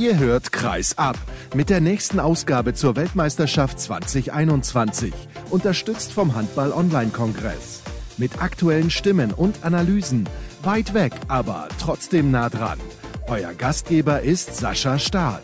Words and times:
Ihr 0.00 0.18
hört 0.18 0.50
Kreis 0.50 0.96
ab 0.96 1.18
mit 1.54 1.68
der 1.68 1.82
nächsten 1.82 2.20
Ausgabe 2.20 2.72
zur 2.72 2.96
Weltmeisterschaft 2.96 3.78
2021, 3.78 5.12
unterstützt 5.50 6.10
vom 6.12 6.34
Handball 6.34 6.72
Online 6.72 7.10
Kongress. 7.10 7.82
Mit 8.16 8.40
aktuellen 8.40 8.88
Stimmen 8.88 9.30
und 9.30 9.62
Analysen, 9.62 10.26
weit 10.62 10.94
weg, 10.94 11.12
aber 11.28 11.68
trotzdem 11.78 12.30
nah 12.30 12.48
dran. 12.48 12.78
Euer 13.28 13.52
Gastgeber 13.52 14.22
ist 14.22 14.56
Sascha 14.56 14.98
Staat. 14.98 15.42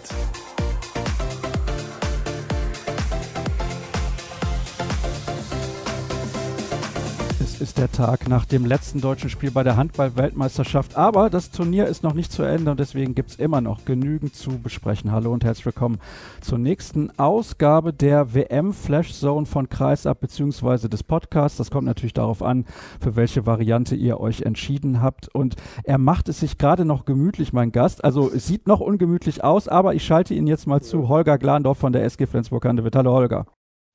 Ist 7.60 7.78
der 7.78 7.90
Tag 7.90 8.28
nach 8.28 8.44
dem 8.44 8.64
letzten 8.64 9.00
deutschen 9.00 9.30
Spiel 9.30 9.50
bei 9.50 9.62
der 9.62 9.76
Handball-Weltmeisterschaft. 9.76 10.96
Aber 10.96 11.30
das 11.30 11.50
Turnier 11.50 11.86
ist 11.86 12.02
noch 12.02 12.12
nicht 12.12 12.30
zu 12.30 12.42
Ende 12.42 12.70
und 12.70 12.80
deswegen 12.80 13.14
gibt 13.14 13.30
es 13.30 13.36
immer 13.36 13.60
noch 13.60 13.84
genügend 13.84 14.34
zu 14.34 14.58
besprechen. 14.58 15.12
Hallo 15.12 15.32
und 15.32 15.44
herzlich 15.44 15.66
willkommen 15.66 15.98
zur 16.40 16.58
nächsten 16.58 17.10
Ausgabe 17.18 17.92
der 17.92 18.34
WM 18.34 18.72
Flash 18.72 19.14
Zone 19.14 19.46
von 19.46 19.68
Kreisab 19.68 20.20
bzw. 20.20 20.88
des 20.88 21.02
Podcasts. 21.02 21.58
Das 21.58 21.70
kommt 21.70 21.86
natürlich 21.86 22.14
darauf 22.14 22.42
an, 22.42 22.66
für 23.00 23.16
welche 23.16 23.46
Variante 23.46 23.94
ihr 23.96 24.20
euch 24.20 24.42
entschieden 24.42 25.00
habt. 25.00 25.34
Und 25.34 25.56
er 25.84 25.98
macht 25.98 26.28
es 26.28 26.40
sich 26.40 26.58
gerade 26.58 26.84
noch 26.84 27.04
gemütlich, 27.04 27.52
mein 27.52 27.72
Gast. 27.72 28.04
Also 28.04 28.30
es 28.30 28.46
sieht 28.46 28.66
noch 28.66 28.80
ungemütlich 28.80 29.44
aus, 29.44 29.68
aber 29.68 29.94
ich 29.94 30.04
schalte 30.04 30.34
ihn 30.34 30.46
jetzt 30.46 30.66
mal 30.66 30.82
zu. 30.82 31.08
Holger 31.08 31.38
Glandorf 31.38 31.78
von 31.78 31.92
der 31.92 32.04
SG 32.04 32.26
Flensburg-Handewitt. 32.26 32.96
Hallo 32.96 33.12
Holger. 33.12 33.46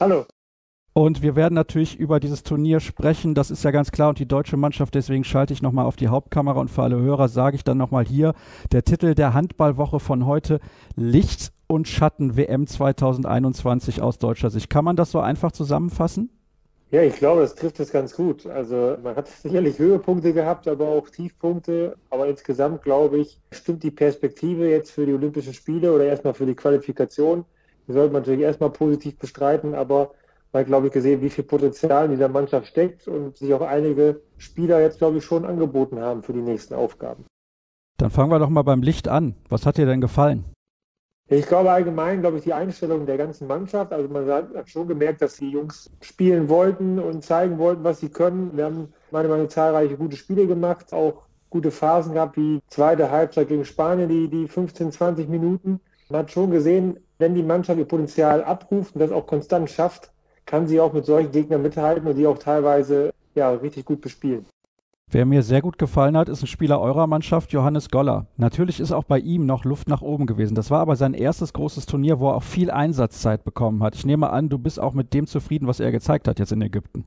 Hallo. 0.02 0.26
Und 0.94 1.22
wir 1.22 1.38
werden 1.38 1.54
natürlich 1.54 1.98
über 1.98 2.20
dieses 2.20 2.44
Turnier 2.44 2.81
sprechen, 2.81 3.34
das 3.34 3.49
ist 3.49 3.63
ja 3.63 3.72
ganz 3.72 3.91
klar. 3.91 4.09
Und 4.09 4.20
die 4.20 4.27
deutsche 4.27 4.58
Mannschaft, 4.58 4.94
deswegen 4.94 5.23
schalte 5.23 5.54
ich 5.54 5.62
nochmal 5.62 5.86
auf 5.86 5.95
die 5.95 6.09
Hauptkamera 6.09 6.60
und 6.60 6.70
für 6.70 6.84
alle 6.84 6.99
Hörer 6.99 7.29
sage 7.29 7.55
ich 7.55 7.63
dann 7.63 7.77
nochmal 7.77 8.04
hier, 8.04 8.34
der 8.74 8.84
Titel 8.84 9.16
der 9.16 9.34
Handballwoche 9.34 10.01
von 10.01 10.26
heute, 10.26 10.60
Licht 10.96 11.54
und 11.68 11.88
Schatten 11.88 12.35
WM 12.35 12.68
2021 12.68 14.01
aus 14.01 14.20
deutscher 14.20 14.49
Sicht. 14.49 14.70
Kann 14.70 14.84
man 14.84 14.98
das 14.98 15.12
so 15.12 15.21
einfach 15.21 15.54
zusammenfassen? 15.54 16.29
Ja, 16.91 17.01
ich 17.04 17.16
glaube, 17.16 17.40
das 17.40 17.55
trifft 17.55 17.79
es 17.79 17.90
ganz 17.90 18.13
gut. 18.13 18.46
Also 18.46 18.98
man 19.01 19.16
hat 19.16 19.27
sicherlich 19.41 19.79
Höhepunkte 19.79 20.34
gehabt, 20.34 20.68
aber 20.68 20.90
auch 20.90 21.07
Tiefpunkte. 21.07 21.96
Aber 22.10 22.27
insgesamt, 22.27 22.84
glaube 22.84 23.20
ich, 23.20 23.40
stimmt 23.54 23.84
die 23.84 23.91
Perspektive 23.91 24.70
jetzt 24.70 24.91
für 24.91 25.05
die 25.05 25.13
Olympischen 25.13 25.54
Spiele 25.54 25.94
oder 25.94 26.04
erstmal 26.04 26.34
für 26.34 26.46
die 26.46 26.55
Qualifikation. 26.55 27.46
Die 27.88 27.94
sollte 27.94 28.12
man 28.12 28.23
natürlich 28.23 28.41
erstmal 28.41 28.71
positiv 28.71 29.18
bestreiten, 29.18 29.73
aber 29.73 30.12
man 30.54 30.66
glaube 30.66 30.88
ich, 30.88 30.94
gesehen, 30.94 31.21
wie 31.21 31.30
viel 31.30 31.44
Potenzial 31.44 32.05
in 32.05 32.12
dieser 32.12 32.30
Mannschaft 32.30 32.68
steckt 32.68 33.07
und 33.07 33.38
sich 33.38 33.54
auch 33.54 33.62
einige 33.62 34.21
Spieler 34.38 34.82
jetzt, 34.82 34.98
glaube 34.98 35.18
ich, 35.18 35.26
schon 35.26 35.46
angeboten 35.46 35.99
haben 35.99 36.24
für 36.24 36.34
die 36.34 36.41
nächsten 36.41 36.74
Aufgaben. 36.74 37.26
Dann 37.98 38.10
fangen 38.10 38.32
wir 38.32 38.40
doch 38.40 38.49
mal 38.49 38.63
beim 38.63 38.82
Licht 38.82 39.07
an. 39.07 39.35
Was 39.49 39.66
hat 39.66 39.77
dir 39.77 39.85
denn 39.85 40.02
gefallen? 40.02 40.46
Ich 41.29 41.48
glaube 41.48 41.72
allgemein, 41.72 42.20
glaube 42.20 42.38
ich, 42.38 42.44
die 42.44 42.54
Einstellung 42.54 43.05
der 43.05 43.18
ganzen 43.18 43.48
Mannschaft. 43.48 43.94
Also 43.94 44.10
man 44.10 44.27
hat 44.27 44.70
schon 44.70 44.88
gemerkt, 44.88 45.22
dass 45.22 45.38
die 45.38 45.49
Jungs 45.49 45.90
spielen 46.02 46.49
wollten 46.49 46.99
und 46.99 47.24
zeigen 47.24 47.57
wollten, 47.57 47.85
was 47.85 48.02
sie 48.02 48.10
können. 48.10 48.57
Wir 48.57 48.66
haben 48.66 48.91
meine 49.12 49.29
Meinung 49.29 49.49
zahlreiche 49.49 49.96
gute 49.96 50.18
Spiele 50.18 50.46
gemacht, 50.46 50.91
auch 50.91 51.24
gute 51.49 51.72
Phasen 51.72 52.16
gehabt, 52.16 52.35
wie 52.35 52.60
zweite 52.68 53.12
Halbzeit 53.12 53.48
gegen 53.48 53.63
Spanien, 53.63 54.10
die, 54.10 54.27
die 54.27 54.48
15, 54.48 54.91
20 54.91 55.29
Minuten. 55.29 55.79
Man 56.10 56.24
hat 56.24 56.32
schon 56.32 56.52
gesehen, 56.52 56.99
wenn 57.18 57.35
die 57.35 57.44
Mannschaft 57.44 57.79
ihr 57.79 57.85
Potenzial 57.85 58.44
abruft 58.44 58.96
und 58.96 58.99
das 58.99 59.12
auch 59.12 59.26
konstant 59.26 59.70
schafft, 59.70 60.12
kann 60.52 60.68
sie 60.68 60.82
auch 60.82 60.91
mit 60.91 61.05
solchen 61.05 61.32
Gegnern 61.32 61.62
mithalten 61.62 62.05
und 62.05 62.18
die 62.18 62.27
auch 62.27 62.38
teilweise 62.38 63.13
ja, 63.35 63.52
richtig 63.52 63.85
gut 63.85 64.02
bespielen. 64.02 64.46
Wer 65.09 65.25
mir 65.25 65.44
sehr 65.44 65.62
gut 65.62 65.78
gefallen 65.78 66.18
hat, 66.18 66.28
ist 66.28 66.44
ein 66.44 66.47
Spieler 66.47 66.81
eurer 66.81 67.07
Mannschaft, 67.07 67.53
Johannes 67.53 67.90
Goller. 67.90 68.28
Natürlich 68.35 68.81
ist 68.81 68.91
auch 68.91 69.06
bei 69.06 69.19
ihm 69.19 69.46
noch 69.46 69.63
Luft 69.63 69.88
nach 69.88 70.02
oben 70.02 70.25
gewesen. 70.25 70.56
Das 70.56 70.69
war 70.69 70.81
aber 70.81 70.97
sein 70.97 71.13
erstes 71.13 71.53
großes 71.53 71.85
Turnier, 71.85 72.19
wo 72.19 72.29
er 72.29 72.35
auch 72.35 72.44
viel 72.44 72.69
Einsatzzeit 72.69 73.45
bekommen 73.45 73.81
hat. 73.81 73.95
Ich 73.95 74.06
nehme 74.06 74.29
an, 74.29 74.50
du 74.50 74.57
bist 74.57 74.78
auch 74.78 74.94
mit 74.94 75.13
dem 75.13 75.25
zufrieden, 75.25 75.67
was 75.67 75.79
er 75.79 75.91
gezeigt 75.94 76.28
hat 76.28 76.38
jetzt 76.38 76.51
in 76.51 76.62
Ägypten. 76.62 77.06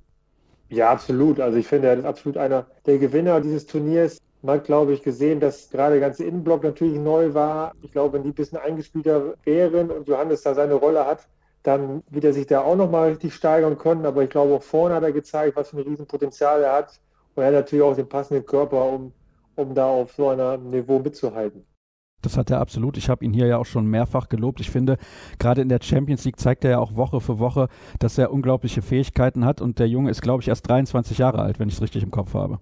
Ja, 0.70 0.90
absolut. 0.90 1.38
Also 1.38 1.58
ich 1.58 1.66
finde, 1.66 1.88
er 1.88 1.98
ist 1.98 2.06
absolut 2.06 2.38
einer 2.38 2.64
der 2.86 2.96
Gewinner 2.96 3.42
dieses 3.42 3.66
Turniers. 3.66 4.18
Man 4.40 4.56
hat, 4.56 4.64
glaube 4.64 4.94
ich, 4.94 5.02
gesehen, 5.02 5.40
dass 5.40 5.68
gerade 5.68 5.98
der 5.98 6.08
ganze 6.08 6.24
Innenblock 6.24 6.64
natürlich 6.64 6.98
neu 6.98 7.34
war. 7.34 7.72
Ich 7.82 7.92
glaube, 7.92 8.14
wenn 8.14 8.22
die 8.22 8.30
ein 8.30 8.34
bisschen 8.34 8.58
eingespielter 8.58 9.34
wären 9.44 9.90
und 9.90 10.08
Johannes 10.08 10.42
da 10.42 10.54
seine 10.54 10.74
Rolle 10.74 11.06
hat, 11.06 11.26
dann 11.64 12.02
wird 12.10 12.24
er 12.24 12.32
sich 12.32 12.46
da 12.46 12.60
auch 12.60 12.76
nochmal 12.76 13.08
richtig 13.08 13.34
steigern 13.34 13.76
können. 13.76 14.06
Aber 14.06 14.22
ich 14.22 14.30
glaube, 14.30 14.54
auch 14.54 14.62
vorne 14.62 14.94
hat 14.94 15.02
er 15.02 15.12
gezeigt, 15.12 15.56
was 15.56 15.70
für 15.70 15.78
ein 15.78 15.82
Riesenpotenzial 15.82 16.62
er 16.62 16.74
hat. 16.74 17.00
Und 17.34 17.42
er 17.42 17.48
hat 17.48 17.54
natürlich 17.54 17.82
auch 17.82 17.96
den 17.96 18.08
passenden 18.08 18.46
Körper, 18.46 18.84
um, 18.84 19.12
um 19.56 19.74
da 19.74 19.86
auf 19.86 20.12
so 20.12 20.28
einem 20.28 20.70
Niveau 20.70 20.98
mitzuhalten. 20.98 21.64
Das 22.20 22.36
hat 22.36 22.50
er 22.50 22.60
absolut. 22.60 22.96
Ich 22.96 23.08
habe 23.08 23.24
ihn 23.24 23.32
hier 23.32 23.46
ja 23.46 23.58
auch 23.58 23.66
schon 23.66 23.86
mehrfach 23.86 24.28
gelobt. 24.28 24.60
Ich 24.60 24.70
finde, 24.70 24.98
gerade 25.38 25.62
in 25.62 25.68
der 25.68 25.80
Champions 25.82 26.24
League 26.24 26.38
zeigt 26.38 26.64
er 26.64 26.72
ja 26.72 26.78
auch 26.78 26.96
Woche 26.96 27.20
für 27.20 27.38
Woche, 27.38 27.68
dass 27.98 28.18
er 28.18 28.30
unglaubliche 28.30 28.82
Fähigkeiten 28.82 29.44
hat. 29.44 29.60
Und 29.60 29.78
der 29.78 29.88
Junge 29.88 30.10
ist, 30.10 30.22
glaube 30.22 30.42
ich, 30.42 30.48
erst 30.48 30.68
23 30.68 31.18
Jahre 31.18 31.40
alt, 31.40 31.58
wenn 31.58 31.68
ich 31.68 31.74
es 31.74 31.82
richtig 31.82 32.02
im 32.02 32.10
Kopf 32.10 32.34
habe. 32.34 32.60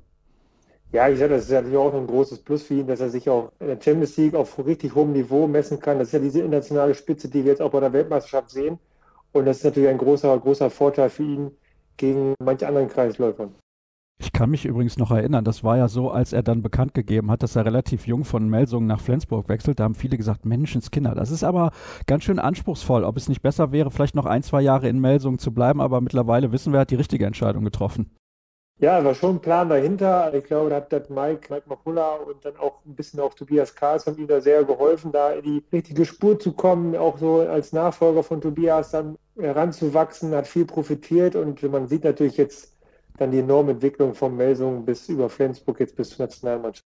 Ja, 0.93 1.09
ich 1.09 1.19
sage, 1.19 1.35
das 1.35 1.45
ist 1.45 1.51
natürlich 1.51 1.79
auch 1.79 1.95
ein 1.95 2.07
großes 2.07 2.41
Plus 2.41 2.63
für 2.63 2.75
ihn, 2.75 2.87
dass 2.87 3.01
er 3.01 3.09
sich 3.09 3.29
auch 3.29 3.51
in 3.61 3.67
der 3.67 3.81
Champions 3.81 4.17
League 4.17 4.35
auf 4.35 4.65
richtig 4.65 4.95
hohem 4.95 5.13
Niveau 5.13 5.47
messen 5.47 5.81
kann. 5.81 5.99
Das 5.99 6.09
ist 6.09 6.13
ja 6.13 6.19
diese 6.19 6.41
internationale 6.41 6.95
Spitze, 6.95 7.29
die 7.29 7.45
wir 7.45 7.53
jetzt 7.53 7.63
auch 7.63 7.71
bei 7.71 7.81
der 7.81 7.93
Weltmeisterschaft 7.93 8.51
sehen. 8.51 8.79
Und 9.33 9.47
das 9.47 9.59
ist 9.59 9.65
natürlich 9.65 9.89
ein 9.89 9.99
großer, 9.99 10.39
großer 10.39 10.71
Vorteil 10.71 11.11
für 11.11 11.25
ihn 11.25 11.51
gegen 11.97 12.35
manche 12.43 12.67
anderen 12.69 12.89
Kreisläufern. 12.89 13.55
Ich 14.19 14.33
kann 14.33 14.51
mich 14.51 14.67
übrigens 14.67 14.99
noch 14.99 15.11
erinnern, 15.11 15.45
das 15.45 15.65
war 15.65 15.77
ja 15.77 15.89
so, 15.89 16.11
als 16.11 16.33
er 16.33 16.45
dann 16.45 16.63
bekannt 16.63 16.95
gegeben 16.95 17.29
hat, 17.31 17.43
dass 17.43 17.57
er 17.57 17.65
relativ 17.65 18.07
jung 18.07 18.25
von 18.25 18.49
Melsungen 18.49 18.87
nach 18.87 19.01
Flensburg 19.01 19.49
wechselt. 19.49 19.81
Da 19.81 19.85
haben 19.85 19.97
viele 19.97 20.17
gesagt, 20.17 20.45
Menschenskinder. 20.45 21.17
Das 21.17 21.33
ist 21.33 21.43
aber 21.43 21.73
ganz 22.07 22.23
schön 22.23 22.39
anspruchsvoll. 22.39 23.03
Ob 23.03 23.17
es 23.17 23.29
nicht 23.29 23.43
besser 23.43 23.73
wäre, 23.73 23.91
vielleicht 23.91 24.15
noch 24.15 24.27
ein, 24.27 24.45
zwei 24.45 24.63
Jahre 24.63 24.89
in 24.89 25.01
Melsungen 25.01 25.41
zu 25.41 25.53
bleiben, 25.53 25.81
aber 25.81 26.01
mittlerweile 26.01 26.53
wissen 26.53 26.73
wir, 26.73 26.79
er 26.79 26.83
hat 26.83 26.93
die 26.93 26.97
richtige 26.97 27.27
Entscheidung 27.27 27.65
getroffen. 27.65 28.13
Ja, 28.83 29.05
war 29.05 29.15
schon 29.15 29.37
ein 29.37 29.41
Plan 29.41 29.69
dahinter. 29.69 30.35
Ich 30.35 30.45
glaube, 30.45 30.71
da 30.71 30.77
hat 30.77 30.93
das 30.93 31.09
Mike, 31.09 31.53
Mike 31.53 31.69
Makula 31.69 32.17
und 32.17 32.45
dann 32.45 32.57
auch 32.57 32.85
ein 32.85 32.97
bisschen 32.97 33.21
auch 33.21 33.33
Tobias 33.33 33.75
Karls 33.77 34.07
ihm 34.09 34.27
da 34.27 34.41
sehr 34.41 34.65
geholfen, 34.65 35.13
da 35.13 35.33
in 35.33 35.43
die 35.45 35.65
richtige 35.73 36.05
Spur 36.05 36.39
zu 36.41 36.53
kommen, 36.53 36.97
auch 36.97 37.17
so 37.17 37.41
als 37.41 37.73
Nachfolger 37.73 38.25
von 38.25 38.41
Tobias 38.41 38.91
dann 38.91 39.17
heranzuwachsen, 39.39 40.35
hat 40.35 40.49
viel 40.49 40.65
profitiert 40.67 41.37
und 41.37 41.63
man 41.63 41.87
sieht 41.87 42.03
natürlich 42.03 42.37
jetzt 42.37 42.77
dann 43.19 43.31
die 43.31 43.39
enorme 43.39 43.73
Entwicklung 43.73 44.15
von 44.15 44.37
Melsungen 44.37 44.85
bis 44.85 45.09
über 45.09 45.29
Flensburg 45.31 45.79
jetzt 45.79 45.97
bis 45.97 46.11
zur 46.11 46.27
Nationalmannschaft. 46.27 46.92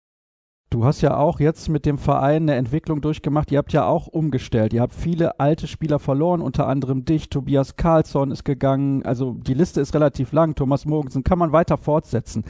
Du 0.71 0.85
hast 0.85 1.01
ja 1.01 1.17
auch 1.17 1.41
jetzt 1.41 1.69
mit 1.69 1.85
dem 1.85 1.99
Verein 1.99 2.45
eine 2.45 2.55
Entwicklung 2.55 3.01
durchgemacht. 3.01 3.51
Ihr 3.51 3.59
habt 3.59 3.73
ja 3.73 3.87
auch 3.87 4.07
umgestellt. 4.07 4.73
Ihr 4.73 4.83
habt 4.83 4.95
viele 4.95 5.41
alte 5.41 5.67
Spieler 5.67 5.99
verloren, 5.99 6.41
unter 6.41 6.69
anderem 6.69 7.05
dich. 7.05 7.29
Tobias 7.29 7.75
Karlsson 7.75 8.31
ist 8.31 8.45
gegangen. 8.45 9.05
Also 9.05 9.33
die 9.33 9.55
Liste 9.55 9.81
ist 9.81 9.95
relativ 9.95 10.31
lang. 10.31 10.55
Thomas 10.55 10.87
Mogensen 10.87 11.25
kann 11.25 11.41
man 11.41 11.51
weiter 11.51 11.77
fortsetzen. 11.77 12.45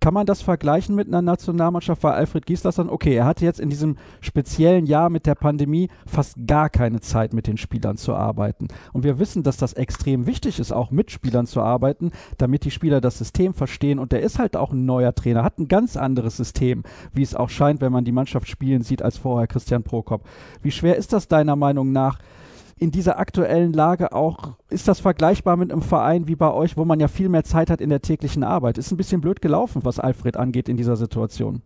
Kann 0.00 0.14
man 0.14 0.26
das 0.26 0.42
vergleichen 0.42 0.94
mit 0.94 1.08
einer 1.08 1.22
Nationalmannschaft? 1.22 2.02
Weil 2.02 2.12
Alfred 2.12 2.46
Gislason, 2.46 2.88
okay, 2.88 3.14
er 3.14 3.24
hatte 3.24 3.44
jetzt 3.44 3.60
in 3.60 3.70
diesem 3.70 3.96
speziellen 4.20 4.86
Jahr 4.86 5.10
mit 5.10 5.26
der 5.26 5.34
Pandemie 5.34 5.88
fast 6.06 6.36
gar 6.46 6.70
keine 6.70 7.00
Zeit, 7.00 7.32
mit 7.32 7.46
den 7.46 7.56
Spielern 7.56 7.96
zu 7.96 8.14
arbeiten. 8.14 8.68
Und 8.92 9.04
wir 9.04 9.18
wissen, 9.18 9.42
dass 9.42 9.56
das 9.56 9.72
extrem 9.72 10.26
wichtig 10.26 10.58
ist, 10.58 10.72
auch 10.72 10.90
mit 10.90 11.10
Spielern 11.10 11.46
zu 11.46 11.60
arbeiten, 11.60 12.10
damit 12.38 12.64
die 12.64 12.70
Spieler 12.70 13.00
das 13.00 13.18
System 13.18 13.54
verstehen. 13.54 13.98
Und 13.98 14.12
der 14.12 14.22
ist 14.22 14.38
halt 14.38 14.56
auch 14.56 14.72
ein 14.72 14.84
neuer 14.84 15.14
Trainer, 15.14 15.44
hat 15.44 15.58
ein 15.58 15.68
ganz 15.68 15.96
anderes 15.96 16.36
System, 16.36 16.82
wie 17.12 17.22
es 17.22 17.34
auch 17.34 17.50
scheint, 17.50 17.80
wenn 17.80 17.92
man 17.92 18.04
die 18.04 18.12
Mannschaft 18.12 18.48
spielen 18.48 18.82
sieht, 18.82 19.02
als 19.02 19.18
vorher 19.18 19.46
Christian 19.46 19.82
Prokop. 19.82 20.22
Wie 20.62 20.70
schwer 20.70 20.96
ist 20.96 21.12
das 21.12 21.28
deiner 21.28 21.56
Meinung 21.56 21.92
nach? 21.92 22.18
In 22.78 22.90
dieser 22.90 23.18
aktuellen 23.18 23.72
Lage 23.72 24.12
auch, 24.12 24.54
ist 24.68 24.86
das 24.86 25.00
vergleichbar 25.00 25.56
mit 25.56 25.72
einem 25.72 25.82
Verein 25.82 26.28
wie 26.28 26.36
bei 26.36 26.52
euch, 26.52 26.76
wo 26.76 26.84
man 26.84 27.00
ja 27.00 27.08
viel 27.08 27.28
mehr 27.28 27.44
Zeit 27.44 27.70
hat 27.70 27.80
in 27.80 27.90
der 27.90 28.02
täglichen 28.02 28.44
Arbeit? 28.44 28.76
Ist 28.76 28.90
ein 28.90 28.98
bisschen 28.98 29.20
blöd 29.20 29.40
gelaufen, 29.40 29.84
was 29.84 29.98
Alfred 29.98 30.36
angeht 30.36 30.68
in 30.68 30.76
dieser 30.76 30.96
Situation. 30.96 31.62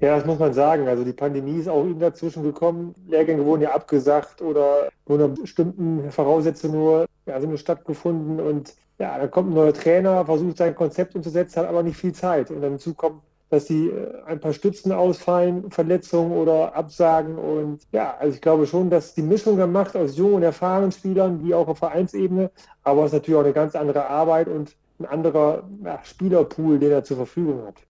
Ja, 0.00 0.16
das 0.16 0.26
muss 0.26 0.38
man 0.38 0.52
sagen. 0.52 0.88
Also 0.88 1.04
die 1.04 1.12
Pandemie 1.12 1.58
ist 1.58 1.68
auch 1.68 1.84
ihm 1.84 1.98
dazwischen 1.98 2.42
gekommen. 2.42 2.94
Lehrgänge 3.06 3.44
wurden 3.44 3.62
ja 3.62 3.72
abgesagt 3.72 4.40
oder 4.40 4.88
nur 5.06 5.18
unter 5.18 5.42
bestimmten 5.42 6.10
Voraussetzungen 6.10 6.74
nur, 6.74 7.06
ja, 7.26 7.38
sind 7.40 7.50
nur 7.50 7.58
stattgefunden. 7.58 8.40
Und 8.40 8.74
ja, 8.98 9.18
da 9.18 9.26
kommt 9.28 9.50
ein 9.50 9.54
neuer 9.54 9.74
Trainer, 9.74 10.24
versucht 10.24 10.56
sein 10.58 10.74
Konzept 10.74 11.14
umzusetzen, 11.14 11.60
hat 11.60 11.68
aber 11.68 11.82
nicht 11.82 11.96
viel 11.96 12.12
Zeit. 12.12 12.50
Und 12.50 12.62
dann 12.62 12.72
dazu 12.72 12.94
kommt 12.94 13.22
dass 13.50 13.66
die 13.66 13.88
äh, 13.88 14.22
ein 14.26 14.40
paar 14.40 14.52
Stützen 14.52 14.92
ausfallen, 14.92 15.70
Verletzungen 15.70 16.32
oder 16.32 16.74
Absagen. 16.74 17.36
Und 17.36 17.86
ja, 17.92 18.16
also 18.18 18.34
ich 18.34 18.40
glaube 18.40 18.66
schon, 18.66 18.88
dass 18.88 19.14
die 19.14 19.22
Mischung 19.22 19.56
gemacht 19.56 19.96
aus 19.96 20.16
jungen 20.16 20.42
erfahrenen 20.42 20.92
Spielern, 20.92 21.44
wie 21.44 21.54
auch 21.54 21.68
auf 21.68 21.78
Vereinsebene, 21.78 22.50
aber 22.82 23.02
es 23.02 23.08
ist 23.08 23.14
natürlich 23.14 23.38
auch 23.38 23.44
eine 23.44 23.52
ganz 23.52 23.74
andere 23.74 24.08
Arbeit 24.08 24.48
und 24.48 24.76
ein 25.00 25.06
anderer 25.06 25.64
ja, 25.84 26.00
Spielerpool, 26.04 26.78
den 26.78 26.92
er 26.92 27.04
zur 27.04 27.18
Verfügung 27.18 27.66
hat. 27.66 27.86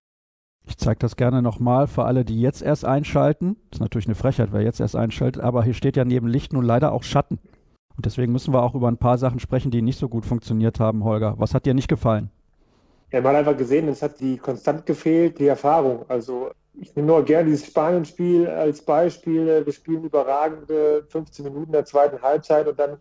Ich 0.67 0.79
zeige 0.79 0.99
das 0.99 1.17
gerne 1.17 1.43
nochmal 1.43 1.87
für 1.87 2.05
alle, 2.05 2.25
die 2.25 2.41
jetzt 2.41 2.63
erst 2.63 2.85
einschalten. 2.85 3.57
Das 3.71 3.79
ist 3.79 3.81
natürlich 3.81 4.07
eine 4.07 4.15
Frechheit, 4.15 4.51
wer 4.53 4.63
jetzt 4.63 4.81
erst 4.81 4.97
einschaltet, 4.97 5.43
aber 5.43 5.65
hier 5.65 5.75
steht 5.75 5.97
ja 5.97 6.05
neben 6.05 6.29
Licht 6.29 6.53
nun 6.53 6.65
leider 6.65 6.93
auch 6.93 7.03
Schatten. 7.03 7.39
Und 7.97 8.07
deswegen 8.07 8.33
müssen 8.33 8.55
wir 8.55 8.63
auch 8.63 8.75
über 8.75 8.89
ein 8.89 8.97
paar 8.97 9.19
Sachen 9.19 9.41
sprechen, 9.41 9.71
die 9.71 9.83
nicht 9.83 9.99
so 9.99 10.09
gut 10.09 10.25
funktioniert 10.25 10.81
haben, 10.81 11.05
Holger. 11.05 11.35
Was 11.39 11.55
hat 11.55 11.67
dir 11.67 11.75
nicht 11.75 11.89
gefallen? 11.89 12.31
Ja, 13.13 13.21
man 13.21 13.33
hat 13.33 13.41
einfach 13.41 13.57
gesehen, 13.57 13.89
es 13.89 14.03
hat 14.03 14.21
die 14.21 14.37
konstant 14.39 14.87
gefehlt, 14.87 15.41
die 15.41 15.49
Erfahrung. 15.49 16.05
Also 16.09 16.51
ich 16.75 16.95
nehme 16.95 17.09
nur 17.09 17.25
gerne 17.25 17.51
dieses 17.51 17.67
Spanien-Spiel 17.67 18.47
als 18.47 18.83
Beispiel. 18.83 19.67
Wir 19.67 19.73
spielen 19.73 20.05
überragende 20.05 21.05
15 21.09 21.45
Minuten 21.45 21.67
in 21.67 21.73
der 21.73 21.85
zweiten 21.85 22.23
Halbzeit 22.23 22.69
und 22.69 22.79
dann 22.79 22.99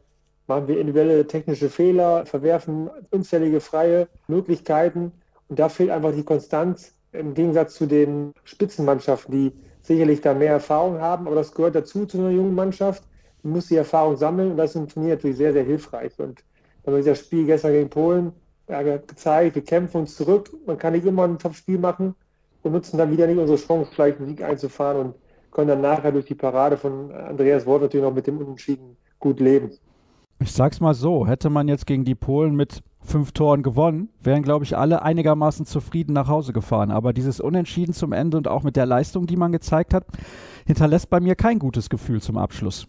machen 0.47 0.67
wir 0.67 0.79
individuelle 0.79 1.27
technische 1.27 1.69
Fehler, 1.69 2.25
verwerfen 2.25 2.89
unzählige 3.11 3.59
freie 3.59 4.07
Möglichkeiten. 4.27 5.11
Und 5.47 5.59
da 5.59 5.69
fehlt 5.69 5.91
einfach 5.91 6.11
die 6.11 6.23
Konstanz 6.23 6.95
im 7.11 7.35
Gegensatz 7.35 7.75
zu 7.75 7.85
den 7.85 8.33
Spitzenmannschaften, 8.44 9.31
die 9.31 9.53
sicherlich 9.81 10.21
da 10.21 10.33
mehr 10.33 10.53
Erfahrung 10.53 11.00
haben. 11.00 11.27
Aber 11.27 11.35
das 11.35 11.53
gehört 11.53 11.75
dazu 11.75 12.07
zu 12.07 12.17
einer 12.17 12.31
jungen 12.31 12.56
Mannschaft. 12.56 13.03
Man 13.44 13.53
muss 13.53 13.67
die 13.67 13.75
Erfahrung 13.75 14.17
sammeln 14.17 14.51
und 14.51 14.57
das 14.57 14.71
ist 14.71 14.75
im 14.75 14.88
Turnier 14.88 15.15
natürlich 15.15 15.38
sehr, 15.38 15.53
sehr 15.53 15.63
hilfreich. 15.63 16.17
Und 16.17 16.44
wenn 16.83 16.95
man 16.95 17.06
das 17.06 17.19
Spiel 17.19 17.45
gestern 17.45 17.73
gegen 17.73 17.89
Polen 17.91 18.33
ja, 18.69 18.81
gezeigt, 18.98 19.56
wir 19.56 19.63
kämpfen 19.63 20.01
uns 20.01 20.16
zurück. 20.16 20.51
Man 20.66 20.77
kann 20.77 20.94
nicht 20.94 21.06
immer 21.06 21.24
ein 21.24 21.39
Top-Spiel 21.39 21.80
machen 21.80 22.16
und 22.62 22.71
nutzen 22.71 22.98
dann 22.98 23.12
wieder 23.12 23.27
nicht 23.27 23.39
unsere 23.39 23.57
Chance, 23.57 23.89
vielleicht 23.94 24.19
einen 24.19 24.27
Sieg 24.27 24.44
einzufahren 24.44 24.98
und 24.98 25.16
können 25.51 25.69
dann 25.69 25.81
nachher 25.81 26.12
durch 26.12 26.25
die 26.25 26.36
Parade 26.36 26.77
von 26.77 27.12
Andreas 27.12 27.66
Wolf 27.66 27.81
natürlich 27.81 28.06
noch 28.06 28.13
mit 28.13 28.27
dem 28.27 28.38
Unentschieden 28.38 28.95
gut 29.19 29.39
leben. 29.39 29.71
Ich 30.42 30.51
sag's 30.54 30.80
mal 30.80 30.94
so, 30.94 31.27
hätte 31.27 31.50
man 31.50 31.68
jetzt 31.68 31.86
gegen 31.86 32.06
die 32.06 32.16
Polen 32.16 32.56
mit 32.56 32.81
fünf 33.01 33.31
Toren 33.31 33.63
gewonnen, 33.63 34.10
wären, 34.21 34.44
glaube 34.44 34.63
ich, 34.63 34.77
alle 34.77 35.01
einigermaßen 35.01 35.66
zufrieden 35.66 36.13
nach 36.13 36.27
Hause 36.27 36.54
gefahren. 36.54 36.92
Aber 36.92 37.12
dieses 37.12 37.42
Unentschieden 37.42 37.94
zum 37.94 38.13
Ende 38.13 38.38
und 38.38 38.48
auch 38.48 38.63
mit 38.63 38.75
der 38.75 38.86
Leistung, 38.86 39.25
die 39.25 39.36
man 39.36 39.51
gezeigt 39.51 39.94
hat, 39.94 40.06
hinterlässt 40.66 41.10
bei 41.10 41.19
mir 41.19 41.36
kein 41.36 41.60
gutes 41.60 41.89
Gefühl 41.89 42.21
zum 42.21 42.38
Abschluss. 42.38 42.88